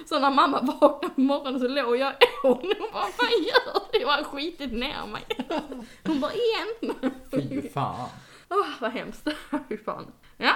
[0.09, 3.29] Så när mamma vaknade på morgonen så låg jag i ån och hon bara, vad
[3.31, 3.99] gör du?
[3.99, 5.23] Jag har skitit ner mig.
[6.05, 6.93] Hon bara, igen.
[7.31, 8.09] Fy fan.
[8.49, 9.27] Åh vad hemskt.
[9.69, 10.11] Fy fan.
[10.37, 10.53] Ja.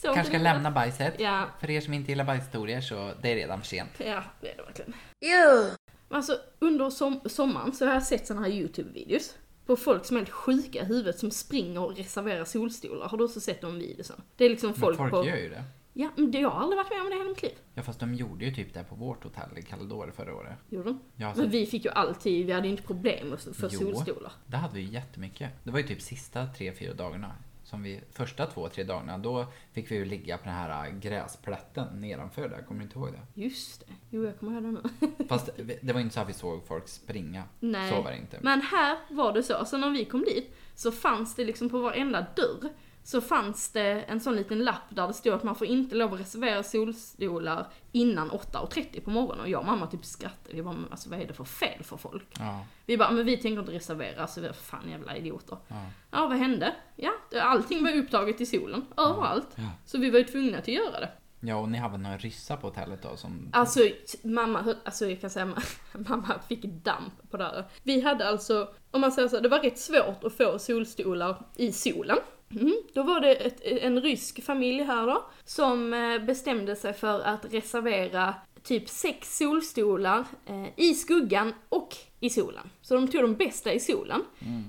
[0.00, 1.14] Så Kanske ska lämna bajset.
[1.20, 3.90] Ja, För er som inte gillar bajshistorier så det är redan för sent.
[3.98, 4.94] ja det är det verkligen.
[5.20, 5.70] Ew.
[6.08, 9.32] Men Alltså under som sommaren så har jag sett såna här YouTube-videos
[9.66, 13.08] på folk som är helt sjuka i huvudet som springer och reserverar solstolar.
[13.08, 14.22] Har du också sett de videosen?
[14.36, 15.26] Det är liksom Men folk, folk på...
[15.26, 15.64] gör ju det.
[15.94, 17.52] Ja, men det, jag har aldrig varit med om det i hela mitt liv.
[17.74, 20.52] Ja fast de gjorde ju typ det på vårt hotell i Calidore förra året.
[20.68, 21.00] Gjorde de?
[21.16, 23.68] Ja, så Men vi fick ju alltid, vi hade ju inte problem med att få
[23.70, 23.80] Jo.
[23.80, 24.32] solstolar.
[24.46, 25.50] det hade vi ju jättemycket.
[25.64, 27.32] Det var ju typ sista tre, fyra dagarna.
[27.72, 30.94] Som vi, första två, tre dagarna, då fick vi ju ligga på den här äh,
[30.98, 32.62] gräsplätten nedanför där.
[32.62, 33.42] Kommer du inte ihåg det?
[33.42, 33.92] Just det.
[34.10, 35.10] Jo, jag kommer ihåg det nu.
[35.28, 35.50] Fast
[35.82, 37.44] det var inte så att vi såg folk springa.
[37.60, 37.90] Nej.
[37.90, 38.38] Så var det inte.
[38.42, 41.78] Men här var det så, alltså när vi kom dit så fanns det liksom på
[41.78, 42.70] varenda dörr
[43.04, 46.14] så fanns det en sån liten lapp där det stod att man får inte lov
[46.14, 50.54] att reservera solstolar innan 8.30 på morgonen och jag och mamma typ skrattade.
[50.56, 52.26] Vi bara, men alltså vad är det för fel för folk?
[52.38, 55.58] Ja, Vi bara, men vi tänker inte reservera så vi är fan jävla idioter.
[55.68, 55.86] ja.
[56.10, 56.74] Ja, vad hände?
[56.96, 57.10] Ja,
[57.42, 59.48] allting var upptaget i solen, överallt.
[59.54, 59.62] Ja.
[59.86, 61.08] Så vi var ju tvungna att göra det.
[61.40, 63.48] ja, och ni hade några ryssar på hotellet då som...
[63.52, 63.80] Alltså,
[64.22, 65.76] mamma, alltså jag kan säga, ma-
[66.08, 67.64] mamma fick damp på det här.
[67.82, 71.72] Vi hade alltså, om man säger så, det var rätt svårt att få solstolar i
[71.72, 72.18] solen.
[72.60, 72.82] Mm.
[72.92, 77.54] Då var det ett, en rysk familj här då, som eh, bestämde sig för att
[77.54, 82.70] reservera typ sex solstolar eh, i skuggan och i solen.
[82.82, 84.24] Så de tog de bästa i solen,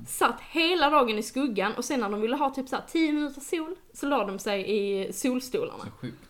[0.08, 3.12] satt hela dagen i skuggan och sen när de ville ha typ så här 10
[3.14, 5.84] minuter sol så la de sig i solstolarna.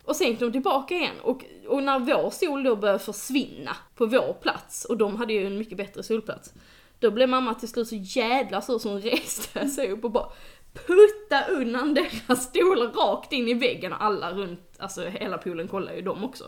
[0.03, 4.05] Och sen gick de tillbaka igen och, och när vår sol då började försvinna på
[4.05, 6.53] vår plats och de hade ju en mycket bättre solplats.
[6.99, 10.27] Då blev mamma till slut så jävla sur så hon reste sig upp och bara
[10.73, 15.95] putta undan deras stolar rakt in i väggen och alla runt, alltså hela poolen kollade
[15.95, 16.43] ju dem också.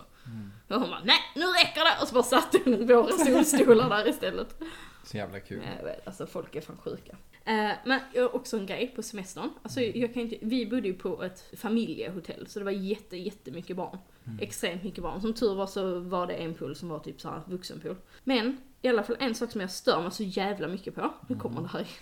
[0.67, 2.01] Och hon bara nej nu räcker det!
[2.01, 4.61] Och så bara satte hon våra solstolar där istället.
[5.03, 5.61] Så jävla kul.
[6.05, 7.17] Alltså folk är fan sjuka.
[7.45, 7.99] Eh, men
[8.31, 9.49] också en grej på semestern.
[9.63, 13.77] Alltså jag kan inte, vi bodde ju på ett familjehotell så det var jätte, jättemycket
[13.77, 13.97] barn.
[14.41, 15.21] Extremt mycket barn.
[15.21, 17.95] Som tur var så var det en pool som var typ såhär vuxenpool.
[18.23, 21.13] Men i alla fall en sak som jag stör mig så jävla mycket på.
[21.28, 21.93] Nu kommer det här igen.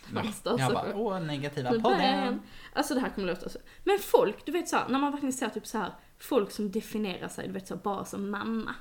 [0.59, 2.41] Jag bara, åh negativa podden.
[2.73, 3.59] Alltså det här kommer låta så.
[3.83, 6.71] Men folk, du vet så här, när man verkligen ser typ så här, folk som
[6.71, 8.75] definierar sig, du vet så här, bara som mamma.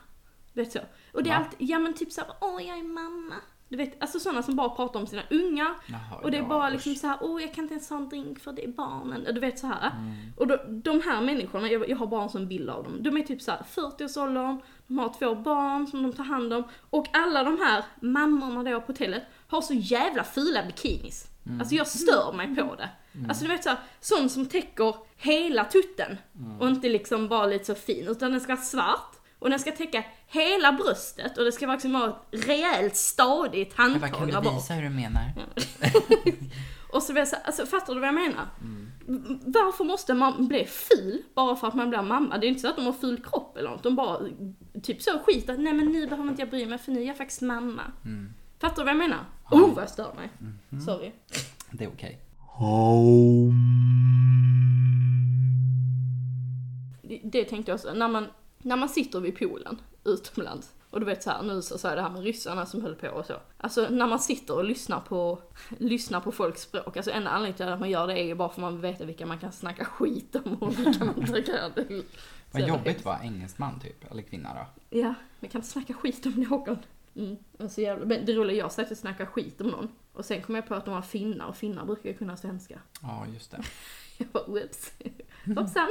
[0.53, 0.81] Du vet så.
[1.13, 1.45] Och det är Va?
[1.45, 3.35] alltid, ja men typ så här, åh jag är mamma.
[3.73, 5.75] Du vet, alltså sådana som bara pratar om sina ungar.
[5.87, 7.97] Jaha, Och det är ja, bara liksom så här, åh jag kan inte ens ha
[7.97, 9.27] en drink för det är barnen.
[9.27, 9.91] Och du vet så här.
[9.91, 10.33] Mm.
[10.37, 13.03] Och då, de här människorna, jag, jag har bara en sån bild av dem.
[13.03, 16.65] De är typ så här 40-årsåldern, de har två barn som de tar hand om.
[16.91, 21.29] Och alla de här mammorna då på hotellet har så jävla fula bikinis.
[21.47, 21.61] Mm.
[21.61, 22.89] Alltså jag stör mig på det.
[23.29, 26.19] Alltså du vet såhär, sån som täcker hela tutten.
[26.39, 26.61] Mm.
[26.61, 29.22] Och inte liksom bara lite så fin, utan den ska vara svart.
[29.43, 33.87] Och den ska täcka hela bröstet och det ska liksom vara ett rejält stadigt Jag
[33.87, 34.55] bara, handtag kan du där bak.
[34.57, 35.33] visa hur du menar?
[36.93, 38.47] Och så vill jag säga, alltså fattar du vad jag menar?
[38.61, 38.91] Mm.
[39.47, 42.39] Varför måste man bli ful bara för att man blir mamma?
[42.39, 44.19] Det är inte så att de har ful kropp eller något, de bara
[44.83, 47.07] typ så skit att nej men nu behöver inte jag bry mig för nu är
[47.07, 47.83] jag faktiskt mamma.
[48.05, 48.33] Mm.
[48.59, 49.25] Fattar du vad jag menar?
[49.51, 50.29] Oh vad jag stör mig.
[50.39, 50.81] Mm-hmm.
[50.81, 51.13] Sorry.
[51.71, 52.19] Det är okej.
[57.03, 58.27] Det, det tänkte jag också, när man,
[58.63, 61.99] när man sitter vid poolen utomlands och du vet så här, nu så sa jag
[61.99, 63.35] det här med ryssarna som höll på och så.
[63.57, 65.39] Alltså när man sitter och lyssnar på,
[65.79, 68.49] lyssnar på folks språk, alltså enda anledningen till att man gör det är ju bara
[68.49, 71.43] för att man vill veta vilka man kan snacka skit om och vilka man inte
[71.43, 71.73] kan.
[72.51, 72.99] Vad jobbigt hemskt.
[72.99, 74.99] att vara engelsman typ, eller kvinna då.
[74.99, 76.79] Ja, vi kan inte snacka skit om någon.
[77.17, 77.37] Mm.
[77.59, 79.89] Alltså jävla, men det roliga, jag satt och snackade skit om någon.
[80.13, 82.79] Och sen kom jag på att de var finnar och finnar brukar ju kunna svenska.
[83.03, 83.63] Ja, just det.
[84.19, 84.93] Jag bara whoops.
[85.57, 85.89] Hoppsan.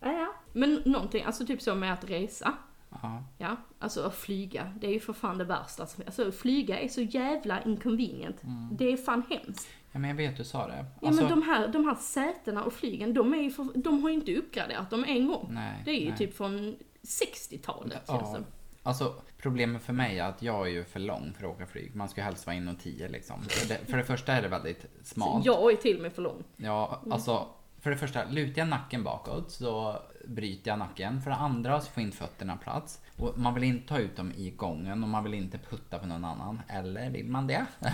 [0.00, 0.34] ja, ja.
[0.52, 2.54] Men någonting, alltså typ så med att resa.
[3.02, 3.22] Ja.
[3.38, 5.82] Ja, alltså att flyga, det är ju för fan det värsta.
[6.06, 8.36] Alltså flyga är så jävla inconvenient.
[8.72, 9.68] Det är fan hemskt.
[9.92, 10.84] ja, men jag vet du sa det.
[11.02, 14.08] Ja men de här, de här sätena och flygen, de, är ju för, de har
[14.08, 15.48] ju inte uppgraderat dem en gång.
[15.50, 16.18] Nej, det är ju nej.
[16.18, 18.44] typ från 60-talet känns Ja, det.
[18.82, 21.94] alltså problemet för mig är att jag är ju för lång för att åka flyg.
[21.96, 23.42] Man ska helst vara inom 10 liksom.
[23.42, 25.46] För det, för det första är det väldigt smalt.
[25.46, 26.44] Jag är till och med för lång.
[26.56, 27.48] Ja, alltså
[27.80, 31.22] för det första, lutar jag nacken bakåt så bryter jag nacken.
[31.22, 33.00] För det andra så får inte fötterna plats.
[33.16, 36.06] Och man vill inte ta ut dem i gången och man vill inte putta på
[36.06, 36.62] någon annan.
[36.68, 37.66] Eller vill man det?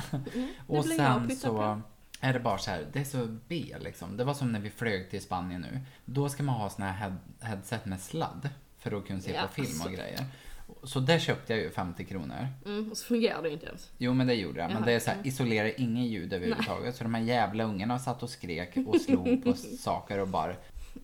[0.66, 1.80] och vill jag sen så på.
[2.20, 4.16] är det bara så här, det är så B liksom.
[4.16, 5.80] Det var som när vi flög till Spanien nu.
[6.04, 9.42] Då ska man ha såna här head, headset med sladd för att kunna se Ja,
[9.42, 9.88] på film och alltså.
[9.88, 10.24] grejer.
[10.86, 12.48] Så det köpte jag ju 50 kronor.
[12.66, 13.90] Mm, och så fungerar det inte ens.
[13.98, 14.66] Jo men det gjorde jag.
[14.68, 16.96] Men Jaha, det är så här, isolerar inget ljud överhuvudtaget.
[16.96, 20.54] Så de här jävla ungarna satt och skrek och slog på saker och bara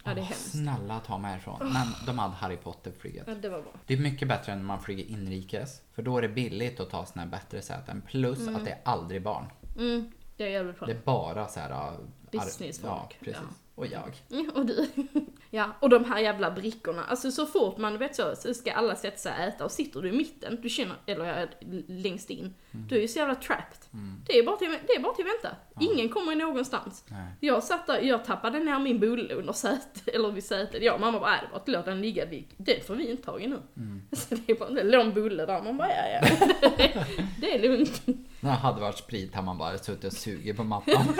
[0.04, 1.58] Ja, det är "Åh, hemskt." Snälla ta mig härifrån.
[1.60, 3.24] Men de hade Harry Potter-flyget.
[3.26, 3.70] Ja, det var bra.
[3.86, 5.80] Det är mycket bättre än när man flyger inrikes.
[5.94, 8.02] För då är det billigt att ta såna här bättre säten.
[8.06, 9.44] Plus att det är aldrig barn.
[9.78, 10.86] Mm, det är jävligt bra.
[10.86, 11.70] Det är bara så här...
[11.70, 11.92] äh,
[12.30, 13.42] Businessfolk, Ja, precis.
[13.50, 13.56] ja.
[13.82, 14.16] Och jag.
[14.28, 14.86] Ja, och du.
[15.50, 17.04] ja, och de här jävla brickorna.
[17.04, 20.02] Alltså så fort man vet så, så ska alla sätta sig och äta och sitter
[20.02, 21.50] du i mitten, du känner, eller
[21.88, 23.78] längst in, du är ju så jävla trapped.
[24.26, 25.56] Det, är bara till, det är bara till att vänta.
[25.80, 27.04] Ingen kommer någonstans.
[27.08, 27.26] Nej.
[27.40, 30.82] Jag satt där, jag tappade ner min bulle under sätet, eller vid sätet.
[30.82, 33.22] Jag och mamma bara, äh, det var att låta den ligga, den får vi inte
[33.22, 33.62] tag i nu.
[34.12, 37.04] Så det är bara, det låg en bulle där, man bara, ja ja.
[37.40, 38.02] det är lugnt.
[38.40, 41.14] När det hade varit sprit har man bara suttit och sugit på mattan.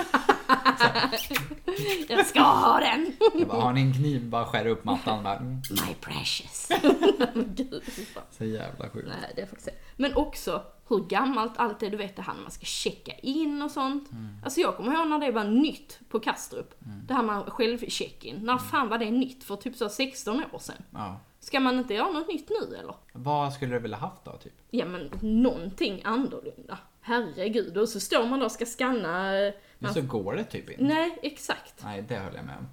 [2.08, 3.12] Jag ska ha den!
[3.34, 4.24] Jag bara, har ni en kniv?
[4.24, 5.24] Bara skär upp mattan.
[5.24, 5.60] Bara, mm.
[5.70, 6.68] My precious.
[7.34, 7.82] Gud.
[8.30, 9.08] Så jävla sjukt.
[9.08, 9.70] Nej, det se.
[9.96, 13.62] Men också hur gammalt allt är, du vet det här när man ska checka in
[13.62, 14.10] och sånt.
[14.44, 16.74] Alltså jag kommer ihåg när det var nytt på Kastrup.
[17.08, 18.36] Det här med självcheck-in.
[18.42, 19.44] När fan var det nytt?
[19.44, 20.82] För typ så 16 år sedan.
[20.90, 21.20] Ja.
[21.40, 22.94] Ska man inte göra något nytt nu eller?
[23.12, 24.52] Vad skulle du vilja haft då, typ?
[24.70, 26.78] Ja men någonting annorlunda.
[27.00, 29.32] Herregud, och så står man då och ska scanna...
[29.82, 30.84] Men så går det typ inte.
[30.84, 31.74] Nej, exakt.
[31.84, 32.66] Nej, det höll jag med om.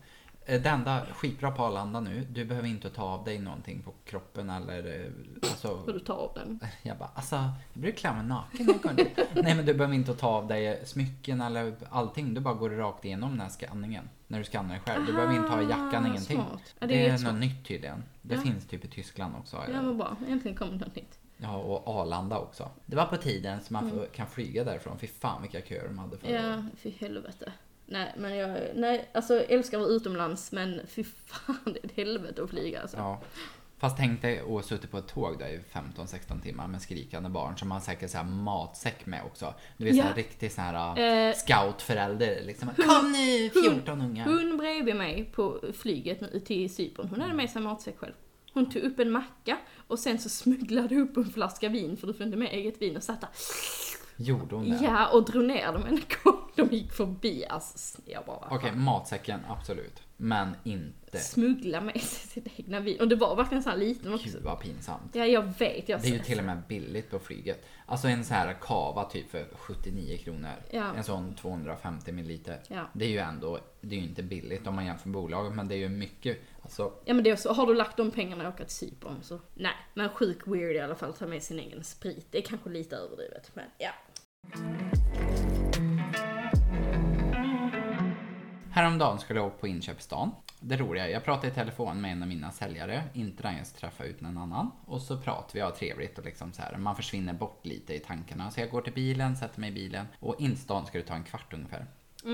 [0.45, 3.93] Eh, Det enda skitbra på Arlanda nu, du behöver inte ta av dig någonting på
[4.06, 5.12] kroppen eller eh,
[5.52, 6.60] alltså, Får du ta av den?
[6.84, 7.36] Jag bara, alltså,
[7.74, 9.08] jag brukar klä mig naken kommer.
[9.43, 12.34] Nej men du behöver inte ta av dig smycken eller allting.
[12.34, 14.10] Du bara går rakt igenom den här skanningen.
[14.28, 15.06] När du skannar dig själv.
[15.06, 16.38] Du behöver inte ha jackan, Ah, ingenting.
[16.38, 18.04] Ja, det det är något nytt tydligen.
[18.22, 18.41] Det Ja.
[18.41, 19.58] finns typ i Tyskland också.
[19.74, 21.18] Ja men bra, äntligen kom det något nytt.
[21.41, 22.69] Ja, och Arlanda också.
[22.86, 24.99] Det var på tiden så man får, kan flyga därifrån.
[24.99, 26.17] Fy fan vilka köer de hade.
[26.28, 26.43] Mm.
[26.52, 27.52] Ja, fy helvete.
[27.86, 31.86] Nej, men jag, nej, alltså jag älskar att vara utomlands, men fy fan, det är
[31.86, 32.97] ett helvete att flyga alltså.
[32.97, 33.19] Ja.
[33.78, 37.58] Fast tänk dig att suttit på ett tåg där i 15-16 timmar med skrikande barn
[37.58, 39.54] som har säkert så här matsäck med också.
[39.78, 40.04] Du vet Ja.
[40.04, 40.99] såhär riktig sån här
[41.30, 42.69] Eh, scoutförälder liksom.
[42.78, 44.25] Kom nu 14 ungar.
[44.25, 48.13] Hon bredvid mig på flyget nu till Cypern, hon hade med sig matsäck själv.
[48.53, 49.57] Hon tog upp en macka
[49.88, 52.97] och sen så smugglade upp en flaska vin, för du får inte med eget vin,
[52.97, 53.29] och satt där.
[54.17, 54.79] Gjorde hon det?
[54.81, 57.45] Ja, och drog ner dem en gång de gick förbi.
[57.49, 58.83] Alltså, jag bara, Okej, fan.
[58.83, 60.01] matsäcken absolut.
[60.17, 61.17] Men inte.
[61.17, 62.99] Smuggla med sig sitt egna vin.
[62.99, 64.29] Och det var verkligen så här liten också.
[64.29, 65.15] Gud vad pinsamt.
[65.15, 65.89] Ja, jag vet.
[65.89, 67.65] Jag Det är ju till och med billigt på flyget.
[67.85, 70.53] Alltså en sån här kava typ för 79 kronor.
[70.71, 70.93] Ja.
[70.95, 72.59] En sån 250 milliliter.
[72.67, 72.89] Ja.
[72.93, 75.67] Det är ju ändå, det är ju inte billigt om man jämför med bolaget men
[75.67, 76.38] det är ju mycket.
[76.69, 79.23] Alltså, Ja men det är så, har du lagt de pengarna och åka till Cypern
[79.23, 79.71] så nej.
[79.93, 82.27] Men sjuk weird i alla fall, ta med sin egen sprit.
[82.32, 83.91] Det är kanske lite överdrivet men ja.
[88.71, 90.32] Häromdagen skulle jag åka på inköpsdagen.
[90.60, 93.79] Det roliga jag pratade i telefon med en av mina säljare, inte den jag ska
[93.79, 94.71] träffa ut någon annan.
[94.86, 96.77] Och så pratar vi, har trevligt och liksom så här.
[96.77, 98.51] man försvinner bort lite i tankarna.
[98.51, 101.13] Så jag går till bilen, sätter mig i bilen och in stan ska det ta
[101.13, 101.86] en kvart ungefär.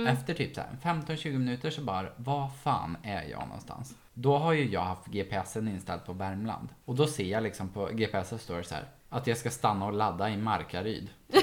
[0.07, 3.95] Efter typ så här 15-20 minuter så bara, vad fan är jag någonstans?
[4.17, 6.69] Då har ju jag haft GPSen inställd på Värmland.
[6.85, 9.85] Och då ser jag liksom på GPSen står det så här, att jag ska stanna
[9.85, 11.09] och ladda i Markaryd.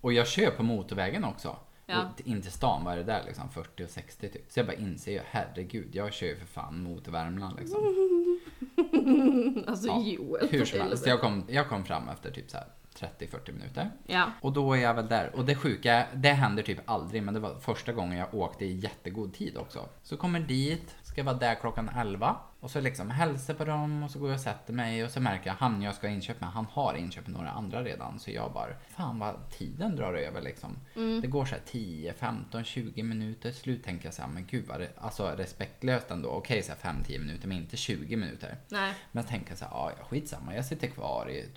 [0.00, 1.56] Och jag kör på motorvägen också.
[1.86, 2.02] Ja.
[2.02, 3.48] Och in till stan, vad är det där liksom?
[3.50, 4.52] 40 och 60 typ.
[4.52, 7.80] Så jag bara inser ju, herregud, jag kör ju för fan mot Värmland liksom.
[9.66, 10.48] Alltså Ja, Joel.
[10.50, 12.66] Hur som helst, jag kom, jag kom fram efter typ så här
[12.96, 13.90] 30-40 minuter.
[14.06, 14.30] Ja.
[14.40, 15.36] Och då är jag väl där.
[15.36, 18.74] Och det sjuka, det händer typ aldrig, men det var första gången jag åkte i
[18.74, 19.88] jättegod tid också.
[20.02, 22.36] Så kommer dit, ska vara där klockan 11.
[22.60, 25.20] Och så liksom hälsar på dem och så går jag och sätter mig och så
[25.20, 28.18] märker jag han jag ska ha inköp med, han har inköpt några andra redan.
[28.18, 30.76] Så jag bara, fan vad tiden drar över liksom.
[30.94, 33.52] Det går så här 10, 15, 20 minuter.
[33.52, 36.28] Slut tänker jag så här, men gud vad alltså respektlöst ändå.
[36.28, 38.56] Okej så här 5-10 minuter men inte 20 minuter.
[38.68, 38.94] Nej.
[39.12, 40.54] Men jag tänker så här, ja skitsamma.
[40.54, 41.48] Jag sitter kvar i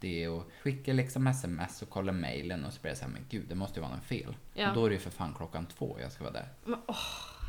[0.00, 3.24] 25-30 och skickar liksom sms och kollar mailen och så blir jag så här, men
[3.28, 4.36] gud det måste ju vara något fel.
[4.54, 4.68] Ja.
[4.68, 6.48] Och då är det ju för fan klockan två jag ska vara där.
[6.64, 6.96] Men åh,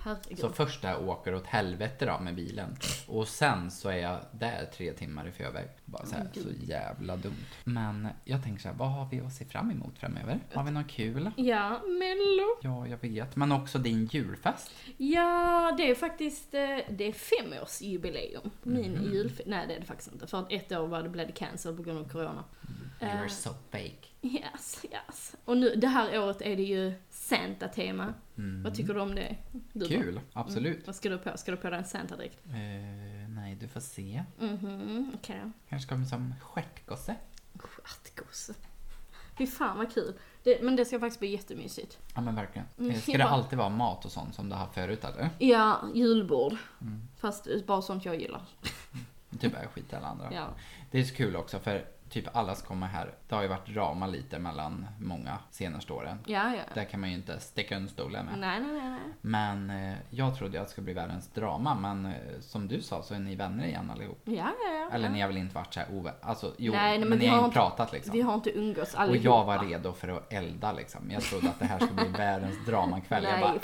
[0.04, 0.40] herregud.
[0.40, 2.76] Så först där åker åt helvete då med bilen.
[3.08, 5.68] Och sen så är jag där tre timmar i förväg.
[5.86, 7.36] Bara så här, så jävla dumt.
[7.64, 10.40] Men jag tänker så här, vad har vi att se fram emot framöver?
[10.54, 11.32] Har vi något kul?
[11.36, 12.48] Ja, Mello.
[12.62, 13.36] Ja, jag vet.
[13.36, 14.72] Men också din julfest.
[14.98, 16.60] Ja, det är faktiskt, eh,
[16.90, 18.50] det är femårsjubileum.
[18.64, 19.14] Min Mhm.
[19.14, 19.42] julfest.
[19.48, 20.28] Nej det är det faktiskt inte.
[20.28, 22.44] För att ett år var det, blev cancel på grund av corona.
[23.02, 23.28] You are Eh.
[23.28, 24.08] so fake.
[24.22, 25.36] Yes, yes.
[25.46, 28.14] Och nu, det här året är det ju Santa-tema.
[28.38, 28.64] Mm.
[28.64, 29.36] Vad tycker du om det?
[29.74, 30.22] Du Kul, då?
[30.40, 30.88] absolut.
[30.88, 31.38] Vad ska du på?
[31.38, 32.40] Ska du på dig en Santa-dräkt?
[32.46, 34.24] Eh, nej, du får se.
[34.40, 35.52] Mhm, okej då.
[35.70, 37.16] Kanske kommer som stjärtgosse.
[37.60, 38.54] Stjärtgosse.
[39.38, 40.14] Fy fan vad kul.
[40.44, 41.98] Det, men det ska faktiskt bli jättemysigt.
[42.16, 42.68] Ja men verkligen.
[42.80, 45.30] Mm, Eh, Ska det bara- alltid vara mat och sånt som du har förut eller?
[45.40, 46.58] Ja, julbord.
[46.82, 47.08] Mm.
[47.18, 48.42] Fast bara sånt jag gillar.
[49.40, 50.34] Typ är skit alla andra.
[50.34, 50.48] Ja.
[50.92, 53.74] Det är så kul också för typ alla som kommer här, det har ju varit
[53.74, 56.18] drama lite mellan många senaste åren.
[56.26, 56.62] Ja, ja.
[56.74, 58.40] Där kan man ju inte sticka under stolen med.
[58.40, 59.00] Nej, nej, nej, nej.
[59.22, 63.04] Men eh, jag trodde att det skulle bli världens drama men eh, som du sa
[63.04, 64.22] så är ni vänner igen allihop.
[64.26, 64.90] Ja, ja, ja.
[64.92, 66.12] Eller ni har väl inte varit såhär ovä...
[66.22, 68.14] Alltså jo, Nej, nej, men, men ni vi har inte- pratat liksom.
[68.14, 69.24] Vi har inte umgåtts Och allihopa.
[69.24, 71.12] jag var redo för att elda liksom.
[71.12, 73.24] Jag trodde att det här skulle bli världens dramakväll.
[73.24, 73.60] Jag bara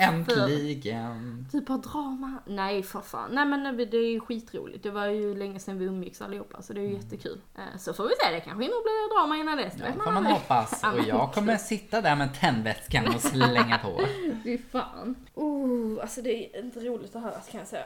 [0.57, 1.47] äntligen!
[1.51, 2.33] Typ av drama?
[2.45, 3.29] Nej för fan.
[3.31, 4.83] Nej men det är ju skitroligt.
[4.83, 7.41] Det var ju länge sedan vi umgicks allihopa så det är ju jättekul.
[7.57, 9.73] Eh, Så får vi se, det kanske nog blir drama innan dess.
[9.79, 10.83] Ja, får man hoppas.
[10.83, 14.01] Och jag kommer sitta där med tändvätskan och slänga på.
[14.43, 15.15] Fy fan.
[15.33, 17.85] Oh, alltså det är inte roligt att höra kan jag säga.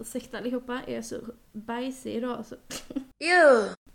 [0.00, 1.16] Ursäkta allihopa, jag är så
[1.52, 2.54] bajsig idag alltså.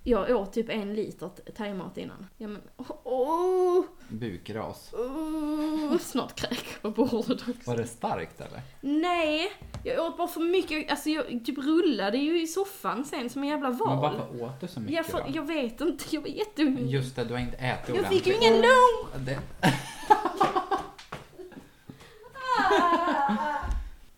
[0.03, 2.27] Jag åt typ en liter thaimat innan.
[2.37, 4.93] Ja men, åh, oh, Bukras.
[4.93, 7.53] oh, snart kräk på bordet också.
[7.71, 8.61] Var det starkt eller?
[8.81, 9.51] Nej,
[9.83, 13.49] jag åt bara för mycket, alltså jag typ rullade ju i soffan sen som en
[13.49, 13.99] jävla Men val.
[14.01, 15.25] varför åt du så mycket Jag, får, då?
[15.33, 16.89] jag vet inte, jag var jättehungrig.
[16.89, 18.51] Just det, du har inte ätit Jag fick ju ordentligt.
[18.51, 19.25] ingen lunch!
[19.25, 19.39] Det...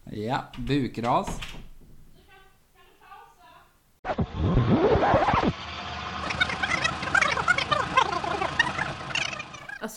[0.27, 1.39] ja, bukras.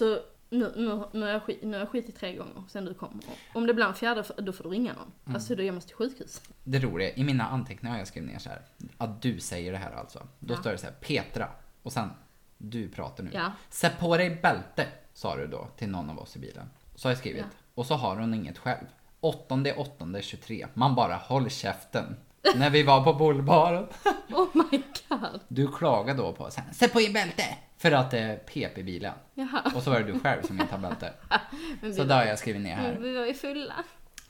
[0.03, 2.95] Alltså, nu, nu, nu, har jag skit, nu har jag skitit tre gånger sen du
[2.95, 3.21] kom.
[3.55, 5.13] Om det blir en fjärde, då får du ringa någon.
[5.25, 5.35] Mm.
[5.37, 6.43] Alltså då jag måste till sjukhus.
[6.65, 8.63] Det roliga, i mina anteckningar har jag skrivit ner så här.
[8.99, 10.27] Att du säger det här alltså.
[10.39, 10.59] Då Ja.
[10.61, 11.49] står det så här, Petra.
[11.83, 12.11] Och sen,
[12.59, 13.31] du pratar nu.
[13.35, 13.53] Ja.
[13.71, 16.71] Sätt på dig bälte, sa du då till någon av oss i bilen.
[16.95, 17.41] Så har jag skrivit.
[17.51, 17.59] Ja.
[17.75, 18.87] Och så har hon inget själv.
[19.21, 20.67] 8.8.23.
[20.75, 22.17] Man bara, håll käften.
[22.57, 23.87] När vi var på bullbaren.
[24.29, 25.41] Oh my god.
[25.49, 27.43] Du klagade då på, sätt på dig bälte!
[27.79, 29.15] För att det är pep i bilen.
[29.35, 29.73] Jaha.
[29.75, 31.13] Och så var det du själv som inte har bälte.
[31.97, 32.97] Så det har jag skrivit ner här.
[33.01, 33.75] vi var ju fulla.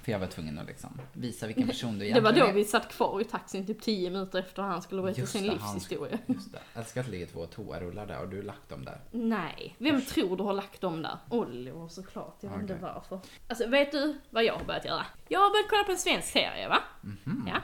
[0.02, 2.52] För jag var tvungen att liksom visa vilken person du Det egentligen var då är.
[2.52, 5.74] vi satt kvar i taxin typ 10 minuter efter han skulle berätta sin det, han-
[5.74, 6.18] livshistoria.
[6.26, 6.58] Just det.
[6.74, 9.00] Jag älskar att det ligger två toarullar där och du har lagt dem där.
[9.10, 11.18] Nej, vem tror du har lagt dem där?
[11.30, 12.88] Oliver såklart, jag vet inte Okej.
[12.94, 13.20] varför.
[13.48, 15.06] Alltså vet du vad jag har börjat göra?
[15.28, 16.78] Jag har börjat kolla på en svensk serie va?
[17.00, 17.48] Mhm.
[17.52, 17.56] Ja.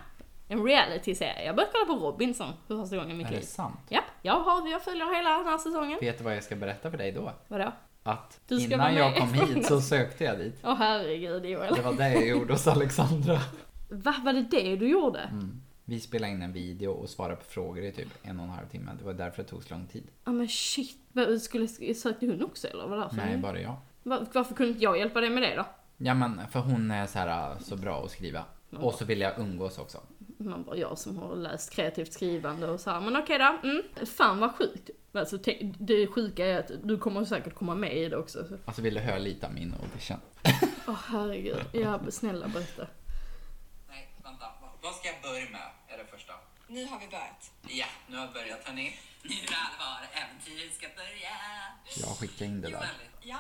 [0.53, 1.45] En reality-serie.
[1.47, 3.41] Jag börjat kolla på Robinson för första gången i mitt Är liv.
[3.41, 3.79] det sant?
[3.89, 5.99] Japp, jag, har, jag följer hela den här säsongen.
[6.01, 7.33] Vet du vad jag ska berätta för dig då?
[7.49, 7.73] Vadå?
[8.03, 10.61] Att innan jag kom hit så sökte jag dit.
[10.65, 11.75] Åh herregud Joel.
[11.75, 13.39] Det var det jag gjorde hos Alexandra.
[13.91, 15.21] Va, var det det du gjorde?
[15.21, 15.63] Mm.
[15.85, 18.67] Vi spelade in en video och svarade på frågor i typ en och en halv
[18.67, 18.91] timme.
[18.99, 20.07] Det var därför det tog så lång tid.
[20.25, 20.99] Ja men shit.
[21.43, 22.87] Skulle, sökte hon också eller?
[22.87, 23.17] Vad därför?
[23.17, 23.77] Nej, bara jag.
[24.03, 25.65] Va- Varför kunde inte jag hjälpa dig med det då?
[25.97, 28.45] Ja men för hon är så här så bra att skriva.
[28.81, 29.99] Och så vill jag umgås också.
[30.45, 33.69] Man bara, jag som har läst kreativt skrivande och så här, men okej då.
[33.69, 33.83] Mm.
[34.07, 34.91] Fan vad sjukt.
[35.13, 35.39] Alltså,
[35.79, 38.45] det sjuka är att du kommer säkert komma med i det också.
[38.49, 40.17] så- Alltså vill du höra lite av min audition?
[40.87, 41.59] Åh herregud.
[41.73, 42.87] Ja, snälla berätta.
[43.89, 44.47] Nej, vänta.
[44.83, 45.69] Vad ska jag börja med?
[45.89, 46.33] Är det första?
[46.69, 47.51] Nu har vi börjat.
[47.69, 48.95] Ja, nu har jag börjat hörni.
[49.23, 51.35] Nu allvar, äventyret ska börja.
[52.07, 52.89] Jag skickar in det där.
[53.23, 53.39] Ja.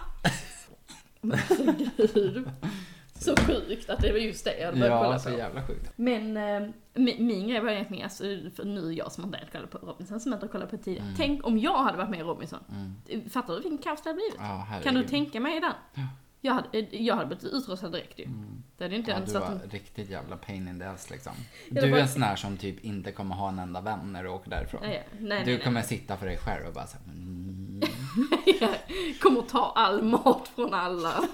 [2.14, 2.50] Gud.
[3.22, 5.36] Så sjukt att det var just det jag hade Ja, kolla så på.
[5.38, 5.92] jävla sjukt.
[5.96, 8.24] Men eh, min, min grej var egentligen, alltså,
[8.56, 11.14] för nu är jag som inte kollat på Robinson, som inte har kollat på tidigare.
[11.16, 12.60] Tänk om jag hade varit med i Robinson.
[13.30, 14.38] Fattar du vilken kaos det hade blivit?
[14.38, 14.50] Mm.
[14.50, 15.72] Ja, kan du tänka mig den?
[15.94, 16.02] Ja.
[16.44, 18.28] Jag hade, eh, jag hade blivit utrustad direkt ju.
[18.78, 19.70] Det hade inte Ja, ens du var en...
[19.70, 21.32] riktigt jävla pain in the ass liksom.
[21.70, 24.22] Ja, Du är en sån här som typ inte kommer ha en enda vän när
[24.22, 24.80] du åker därifrån.
[24.82, 25.62] Nej, nej, nej, du nej.
[25.64, 27.61] kommer sitta för dig själv och bara såhär, mm,
[28.60, 28.70] jag
[29.20, 31.24] kommer ta all mat från alla.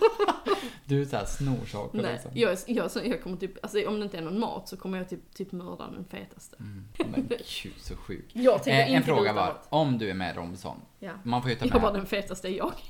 [0.85, 2.31] Du är såhär snor saker Nej, liksom.
[2.35, 5.09] jag, jag, jag kommer typ, alltså om det inte är någon mat så kommer jag
[5.09, 6.57] typ, typ mörda den fetaste.
[6.59, 7.29] Men
[7.63, 8.31] gud så sjuk.
[8.33, 9.67] Jag tänker Eh, en inte fråga byta var, mat.
[9.69, 11.13] om du är med Robinson, Ja.
[11.23, 12.01] man får ju ta Jag bara med...
[12.01, 12.73] den fetaste är jag.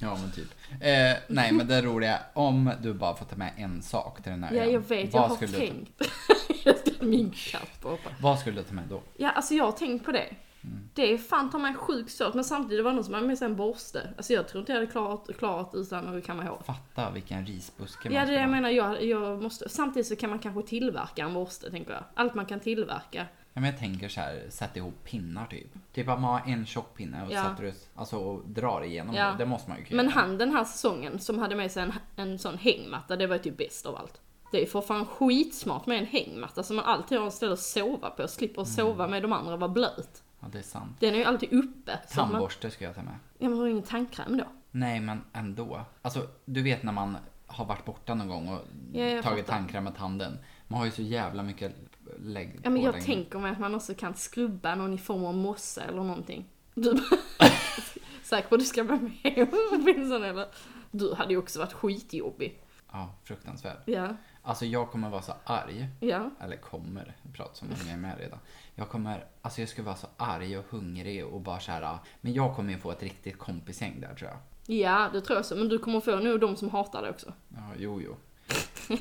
[0.00, 0.48] Ja men typ.
[0.80, 4.44] Eh, nej men det roliga, om du bara får ta med en sak till den
[4.44, 6.02] här Ja, jag vet, jag har tänkt.
[7.00, 7.96] min katt bara.
[8.20, 9.02] vad skulle du ta med då?
[9.16, 10.34] Ja, alltså jag har tänkt på det.
[10.70, 10.88] Mm.
[10.94, 13.38] Det är fan ta mig sjukt svårt, men samtidigt var det någon som hade med
[13.38, 14.10] sig en borste.
[14.16, 16.62] Alltså jag tror inte jag hade klarat, klarat utan att kamma hår.
[16.66, 20.16] Fatta vilken risbuske man Ja, det är det jag menar, jag, jag måste, samtidigt så
[20.16, 22.04] kan man kanske tillverka en borste, tänker jag.
[22.14, 23.26] Allt man kan tillverka.
[23.52, 25.66] Ja, men jag tänker så här, sätt ihop pinnar typ.
[25.92, 27.44] Typ att man har en tjock pinne och Ja.
[27.44, 29.34] sätter du, alltså och drar igenom Ja.
[29.38, 29.46] det.
[29.46, 32.38] Måste man ju kunna Men han den här säsongen som hade med sig en, en
[32.38, 34.20] sån hängmatta, det var ju typ bäst av allt.
[34.52, 37.58] Det är för fan skitsmart med en hängmatta som man alltid har ett ställe att
[37.60, 38.66] sova på, slipper Mm.
[38.66, 40.22] sova med de andra och vara blöt.
[40.40, 40.96] Ja, det är sant.
[41.00, 41.98] Den är ju alltid uppe.
[42.08, 43.14] så man, Tandborste ska jag ta med.
[43.38, 44.44] ja men har du ingen tandkräm då?
[44.70, 45.80] Nej, men ändå.
[46.02, 47.16] Alltså, du vet när man
[47.46, 48.60] har varit borta någon gång och
[48.92, 49.58] Ja, jag tagit fattar.
[49.58, 50.38] tandkräm med tanden.
[50.68, 51.76] Man har ju så jävla mycket
[52.18, 55.34] lägg Ja men jag tänker mig att man också kan skrubba någon i form av
[55.34, 56.44] mossa eller någonting.
[56.74, 57.50] Du bara,
[58.22, 60.46] säker på att du ska vara med eller?
[60.90, 62.62] Du hade ju också varit skitjobbig.
[62.92, 63.78] Ja, fruktansvärt.
[63.84, 64.08] Ja,
[64.42, 65.88] Alltså jag kommer vara så arg.
[66.00, 66.30] ja.
[66.40, 68.38] Eller kommer, jag pratar som om jag är med redan.
[68.74, 71.98] Jag kommer, alltså jag skulle vara så arg och hungrig och bara så här.
[72.20, 74.38] Men jag kommer ju få ett riktigt kompisgäng där tror jag.
[74.76, 75.56] Ja, det tror jag så.
[75.56, 77.32] Men du kommer få nog de som hatar dig också.
[77.48, 78.16] Ja, jo, jo.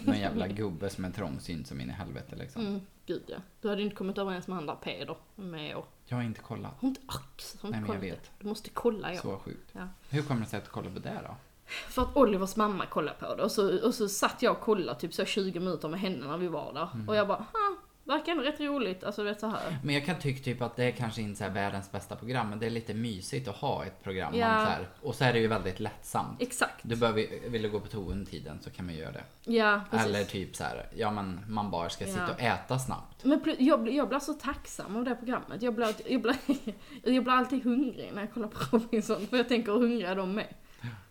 [0.06, 2.66] Någon jävla gubbe som är trångsynt som in i helvete liksom.
[2.66, 3.38] Mm, gud ja.
[3.62, 5.86] Du hade inte kommit överens med han där Peder med år.
[6.06, 6.72] Jag har inte kollat.
[6.80, 8.32] Har inte ax, inte Nej, men jag vet.
[8.40, 9.22] Du måste kolla ja.
[9.22, 9.70] Så sjukt.
[9.72, 9.88] ja.
[10.10, 11.36] Hur kommer det sig att du kollar på det då?
[11.68, 15.00] För att Olivers mamma kollade på det och så, och så satt jag och kollade
[15.00, 16.90] typ så 20 minuter med henne när vi var där.
[16.94, 17.10] Mm.
[17.10, 19.04] Och jag bara, ha, verkar ändå rätt roligt.
[19.04, 19.78] Alltså du vet så här.
[19.84, 22.50] Men jag kan tycka typ att det är kanske inte så här världens bästa program,
[22.50, 24.36] men det är lite mysigt att ha ett program.
[24.36, 24.48] Ja.
[24.48, 26.42] Man så här, och så är det ju väldigt lättsamt.
[26.42, 26.76] Exakt.
[26.82, 29.24] Du behöver, vill du gå på toa under tiden så kan man göra det.
[29.54, 30.08] Ja, precis.
[30.08, 32.34] Eller typ så här, ja men man bara ska sitta Ja.
[32.34, 33.24] och äta snabbt.
[33.24, 35.62] Men jag, blir- jag blir så tacksam av det programmet.
[35.62, 36.36] Jag blir, jag, blir,
[37.04, 39.28] jag blir alltid hungrig när jag kollar på Robinson.
[39.28, 40.56] För jag tänker hur hungriga de är.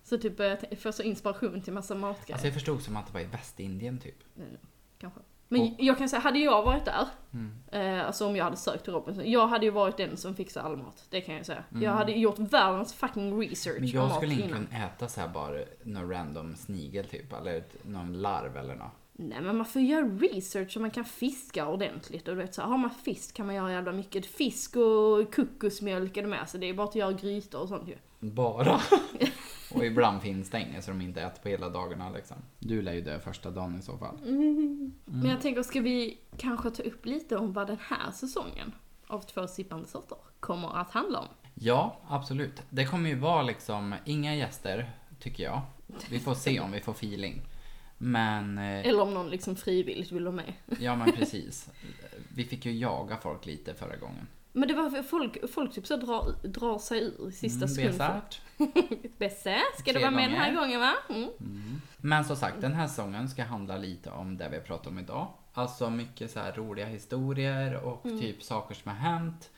[0.09, 2.33] Så typ jag t- får så inspiration till massa matgrejer.
[2.35, 4.17] Alltså jag förstod som att det var i Västindien typ.
[4.99, 5.21] kanske.
[5.49, 7.53] Men Och- jag kan säga, hade jag varit där, Mm.
[7.99, 10.63] eh, alltså om jag hade sökt till Robinson, jag hade ju varit den som fixar
[10.63, 11.07] all mat.
[11.11, 11.65] Det kan jag säga.
[11.71, 11.95] Jag Mm.
[11.97, 16.11] hade gjort världens fucking research Men jag skulle inte kunna äta så här bara någon
[16.11, 18.93] random snigel typ, eller någon larv eller något.
[19.13, 22.29] Nej men man får göra research så man kan fiska ordentligt.
[22.29, 24.27] Och du vet så här, har man fisk kan man göra jävla mycket.
[24.27, 26.49] Fisk och kokosmjölk är det med.
[26.49, 27.97] Så det är bara att göra grytor och sånt ju.
[28.35, 28.81] Bara.
[29.75, 32.37] och ibland finns det inget så de inte äter på hela dagarna liksom.
[32.59, 34.19] Du lär ju dö första dagen i så fall.
[35.05, 38.73] Men jag tänker, ska vi kanske ta upp lite om vad den här säsongen
[39.07, 41.29] av Två sippande sorter kommer att handla om?
[41.55, 42.63] Ja, absolut.
[42.71, 45.61] Det kommer ju vara liksom inga gäster, tycker jag.
[46.11, 47.43] Vi får se om vi får feeling.
[47.99, 50.53] Men, eh, Eller om någon liksom frivilligt vill vara med.
[50.81, 51.71] ja men precis.
[52.35, 54.27] Vi fick ju jaga folk lite förra gången.
[54.57, 57.93] Men det var folk, folk typ så drar, drar sig ur i sista Mm, sekund.
[57.93, 58.41] Besart.
[59.19, 60.95] Besse, ska du vara med den här gången va?
[61.09, 61.31] Mm.
[61.97, 64.99] Men som sagt, den här säsongen ska handla lite om det vi har pratat om
[64.99, 65.29] idag.
[65.53, 69.51] Alltså mycket så roliga historier och typ saker som har hänt.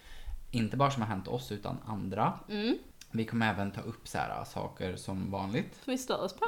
[0.51, 2.39] Inte bara som har hänt oss utan andra.
[2.49, 2.79] Mm.
[3.11, 5.81] Vi kommer även ta upp så här saker som vanligt.
[5.85, 6.47] Som vi stör oss på.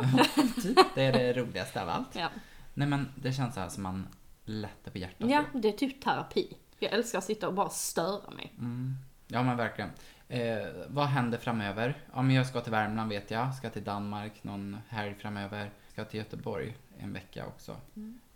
[0.63, 0.79] Typ.
[0.95, 2.15] Det är det roligaste av allt.
[2.15, 2.29] ja.
[2.75, 4.07] Nej men det känns så här som man
[4.45, 5.31] lättar på hjärtat.
[5.31, 6.57] ja, det är typ terapi.
[6.81, 8.53] Jag älskar att sitta och bara störa mig.
[8.59, 8.95] Mm.
[9.27, 9.91] Ja men verkligen.
[10.29, 11.95] Eh, vad händer framöver?
[12.15, 13.55] Ja men jag ska till Värmland vet jag.
[13.55, 15.71] Ska till Danmark någon helg framöver.
[15.93, 17.77] Ska till Göteborg en vecka också.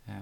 [0.05, 0.13] Eh,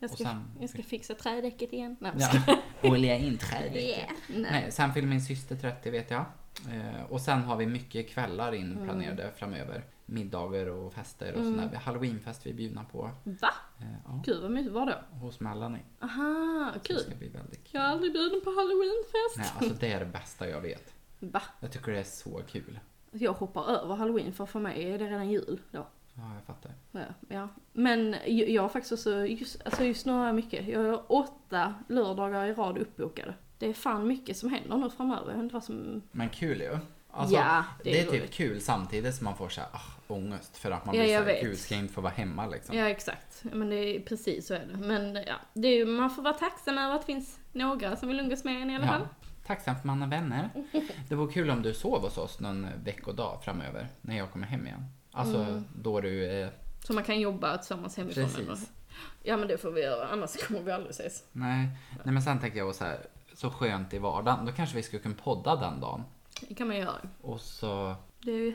[0.00, 1.96] Jag ska, sen- jag ska fixa trädäcket igen.
[2.00, 3.76] Nej, Ja, olja in trädet.
[3.76, 4.10] Yeah.
[4.28, 4.46] Nej.
[4.52, 6.24] Nej, sen fyller min syster 30 vet jag.
[6.72, 8.60] Eh, och sen har vi mycket kvällar Mm.
[8.72, 9.82] inplanerade framöver.
[10.10, 11.54] Middagar och fester och Mm.
[11.60, 11.76] sådär.
[11.78, 13.10] Halloweenfest vi är bjudna på.
[13.24, 13.50] Va?
[13.78, 14.74] Eh, ja, Gud vad mysigt.
[14.74, 15.16] Var då?
[15.16, 15.82] hos Melanie.
[16.00, 16.98] Aha, Det kul.
[16.98, 17.70] ska bli väldigt kul.
[17.72, 19.36] Jag har aldrig bjuden på halloweenfest.
[19.36, 20.94] Nej, alltså det är det bästa jag vet.
[21.18, 21.42] Va?
[21.60, 22.78] Jag tycker det är så kul.
[23.10, 25.86] Jag hoppar över halloween för för mig är det redan jul då.
[26.14, 26.72] Ja, jag fattar.
[26.92, 27.48] Ja, ja.
[27.72, 30.68] Men jag har faktiskt också, just, alltså just nu har jag mycket.
[30.68, 33.34] Jag har åtta lördagar i rad uppbokade.
[33.58, 35.34] Det är fan mycket som händer nu framöver.
[35.34, 36.02] Jag vad som...
[36.12, 36.78] Men kul ju.
[37.12, 38.32] Alltså, Ja, det, det är, typ roligt.
[38.34, 41.42] kul samtidigt som man får såhär ah, ångest för att man Ja, blir såhär, vet.
[41.42, 42.76] gud ska inte få vara hemma liksom.
[42.76, 43.40] Ja exakt.
[43.42, 44.76] Ja, Men det är precis så är det.
[44.86, 48.20] Men ja, det är, man får vara tacksam över att det finns några som vill
[48.20, 49.08] umgås med en i alla fall.
[49.46, 50.50] Tacksam för man har vänner.
[51.08, 54.66] Det vore kul om du sov hos oss någon veckodag framöver när jag kommer hem
[54.66, 54.84] igen.
[55.12, 55.64] Alltså Mm.
[55.74, 56.50] då du är...
[56.84, 58.24] Så man kan jobba tillsammans hemifrån.
[58.24, 58.38] Precis.
[58.40, 58.58] Eller?
[59.22, 61.24] Ja men det får vi göra, annars kommer vi aldrig ses.
[61.32, 61.68] Nej.
[62.04, 62.98] Nej men sen tänker jag så här,
[63.34, 64.46] så skönt i vardagen.
[64.46, 66.04] Då kanske vi skulle kunna podda den dagen.
[66.48, 66.94] Det kan man göra.
[67.20, 67.94] Och så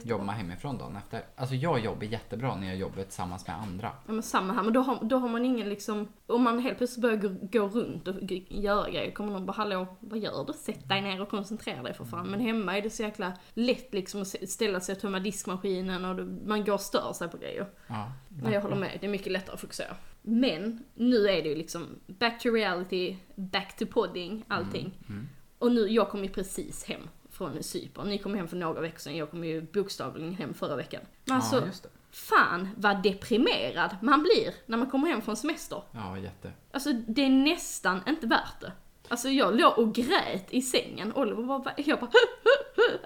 [0.03, 1.23] jobbar man hemifrån dagen efter.
[1.35, 3.91] Alltså jag jobbar jättebra när jag jobbar tillsammans med andra.
[4.05, 6.77] Ja men samma här, men då har, då har man ingen liksom, om man helt
[6.77, 7.29] plötsligt börjar gå,
[7.59, 8.15] gå runt och
[8.47, 10.53] göra grejer, kommer någon bara hallå, vad gör du?
[10.53, 12.27] Sätt dig ner och koncentrera dig för fan.
[12.27, 16.25] Men hemma är det så jäkla lätt liksom att ställa sig och tömma diskmaskinen och
[16.47, 17.67] man går och stör sig på grejer.
[17.87, 18.11] Ja.
[18.29, 19.95] Men jag håller med, det är mycket lättare att fokusera.
[20.21, 24.97] Men nu är det ju liksom back to reality, back to podding, allting.
[25.09, 25.27] Mm.
[25.59, 27.01] Och nu, jag kom ju precis hem
[27.37, 28.07] från Cypern.
[28.07, 31.01] Ni kom hem för några veckor sedan, jag kom ju bokstavligen hem förra veckan.
[31.25, 31.89] Men alltså, ja, det.
[32.11, 35.81] fan vad deprimerad man blir när man kommer hem från semester.
[35.91, 36.51] Ja, jätte.
[36.71, 38.71] Alltså det är nästan inte värt det.
[39.07, 42.11] Alltså jag låg och grät i sängen, Oliver bara, jag bara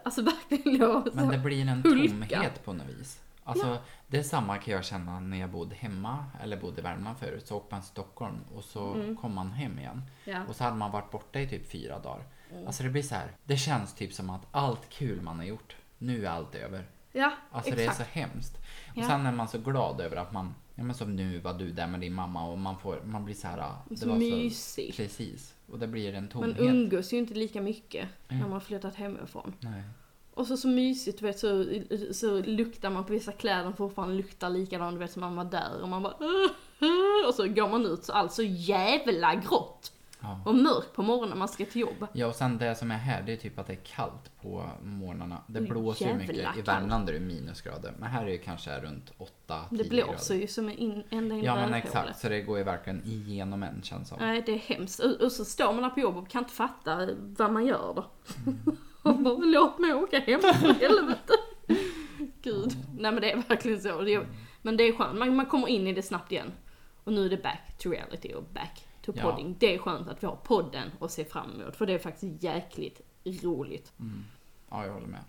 [0.03, 1.15] Alltså verkligen låg så.
[1.15, 2.35] Men det blir en hulka.
[2.35, 3.19] tomhet på något vis.
[3.43, 3.77] Alltså,
[4.07, 7.47] det är samma kan jag känna när jag bodde hemma, eller bodde i Värmland förut.
[7.47, 10.01] Så åkte man till Stockholm och så kom man hem igen.
[10.23, 10.43] Ja.
[10.47, 12.23] Och så hade man varit borta i typ fyra dagar.
[12.67, 13.31] Alltså det blir så här.
[13.43, 16.85] det känns typ som att allt kul man har gjort, nu är allt över.
[17.11, 17.97] Ja, Alltså exakt.
[17.97, 18.57] det är så hemskt.
[18.91, 19.07] Och Ja.
[19.07, 21.87] sen är man så glad över att man, ja men som nu var du där
[21.87, 23.73] med din mamma och man får, man blir så här.
[23.89, 24.97] Det Så var mysigt.
[24.97, 25.53] Precis.
[25.71, 26.59] Och det blir en Man tomhet.
[26.59, 28.49] umgås ju inte lika mycket när Mm.
[28.49, 29.53] man har flyttat hemifrån.
[29.59, 29.83] Nej.
[30.33, 31.65] Och så så mysigt, du vet, så,
[32.13, 35.81] så luktar man på vissa kläder fortfarande luktar likadant, du vet, som man var där.
[35.81, 36.13] Och man bara
[37.27, 39.91] och så går man ut så allt så jävla grått.
[40.21, 40.41] Ja.
[40.45, 42.07] Och mörkt på morgonen när man ska till jobb.
[42.13, 44.69] Ja och sen det som är här det är typ att det är kallt på
[44.83, 45.41] morgnarna.
[45.47, 46.35] Det Oj, blåser ju mycket.
[46.35, 46.67] I kallt.
[46.67, 47.93] Värmland är det minusgrader.
[47.99, 49.13] Men här är det kanske runt
[49.47, 49.89] 8-10 Det grader.
[49.89, 52.19] blåser ju som en in, ända in Ja men exakt.
[52.19, 54.17] Så det går ju verkligen igenom en känns som.
[54.19, 54.99] Nej, det är hemskt.
[54.99, 57.93] Och, och så står man där på jobb och kan inte fatta vad man gör
[57.95, 58.05] då.
[59.05, 59.23] Mm.
[59.23, 61.33] bara, låt mig åka hem för helvete.
[62.41, 62.71] Gud.
[62.99, 64.01] Nej men det är verkligen så.
[64.01, 64.25] Det är,
[64.61, 66.51] men det är skönt, man, man kommer in i det snabbt igen.
[67.03, 69.31] Och nu är det back to reality och back to Ja.
[69.31, 69.55] podding.
[69.59, 71.75] Det är skönt att vi har podden att se fram emot.
[71.75, 73.01] För det är faktiskt jäkligt
[73.43, 73.93] roligt.
[74.69, 75.19] Ja jag håller med.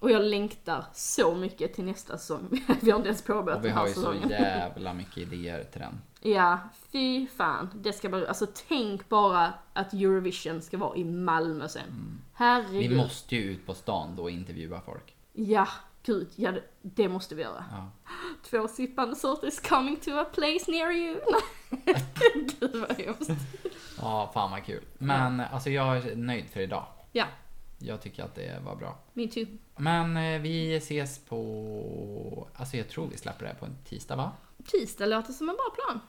[0.00, 2.48] Och jag längtar så mycket till nästa säsong.
[2.80, 4.28] vi har inte ens påbörjat vi den här har ju så säsongen.
[4.28, 6.00] jävla mycket idéer till den.
[6.22, 6.58] Ja,
[6.92, 7.70] fy fan.
[7.74, 12.20] Det ska bara, alltså tänk bara att Eurovision ska vara i Malmö sen.
[12.34, 12.74] Herregud.
[12.86, 12.88] Mm.
[12.90, 15.16] Vi måste ju ut på stan då och intervjua folk.
[15.32, 15.68] Ja,
[16.02, 17.64] gud, ja det, det måste vi göra.
[17.70, 17.90] Ja.
[18.42, 21.20] Två sippande sorter is coming to a place near you.
[22.60, 23.30] gud vad hemskt.
[23.98, 24.84] Ja, fan vad kul.
[24.98, 26.86] Men alltså jag är nöjd för idag.
[27.12, 27.24] Ja,
[27.78, 28.98] Jag tycker att det var bra.
[29.12, 29.46] me too.
[29.76, 32.48] Men eh, vi ses på...
[32.54, 34.32] Alltså jag tror vi släpper det här på en tisdag va?
[34.66, 36.00] Tisdag låter som en bra plan.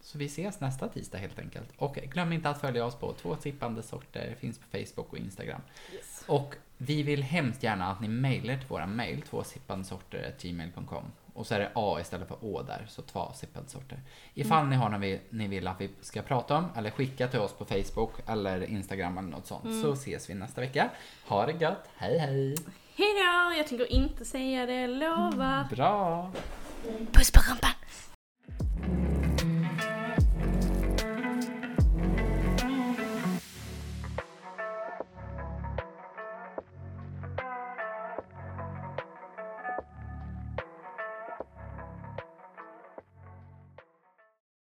[0.00, 1.68] Så vi ses nästa tisdag helt enkelt.
[1.76, 5.60] Och glöm inte att följa oss på Två sippande sorter, finns på Facebook och Instagram.
[5.94, 6.24] Yes.
[6.26, 11.04] Och vi vill hemskt gärna att ni mejlar till våra mejl, tvåsippandesorter.gmail.com.
[11.34, 13.32] Och så är det A istället för Å där, så två
[13.66, 14.00] sorter.
[14.34, 17.40] Ifall ni har något vi, ni vill att vi ska prata om, eller skicka till
[17.40, 20.90] oss på Facebook eller Instagram eller något sånt, så ses vi nästa vecka.
[21.26, 22.56] Ha det gött, hej hej!
[22.94, 23.56] Hejdå!
[23.58, 25.64] Jag tänker inte säga det, lovar.
[25.70, 26.32] Bra!
[27.12, 27.70] Puss på rumpan.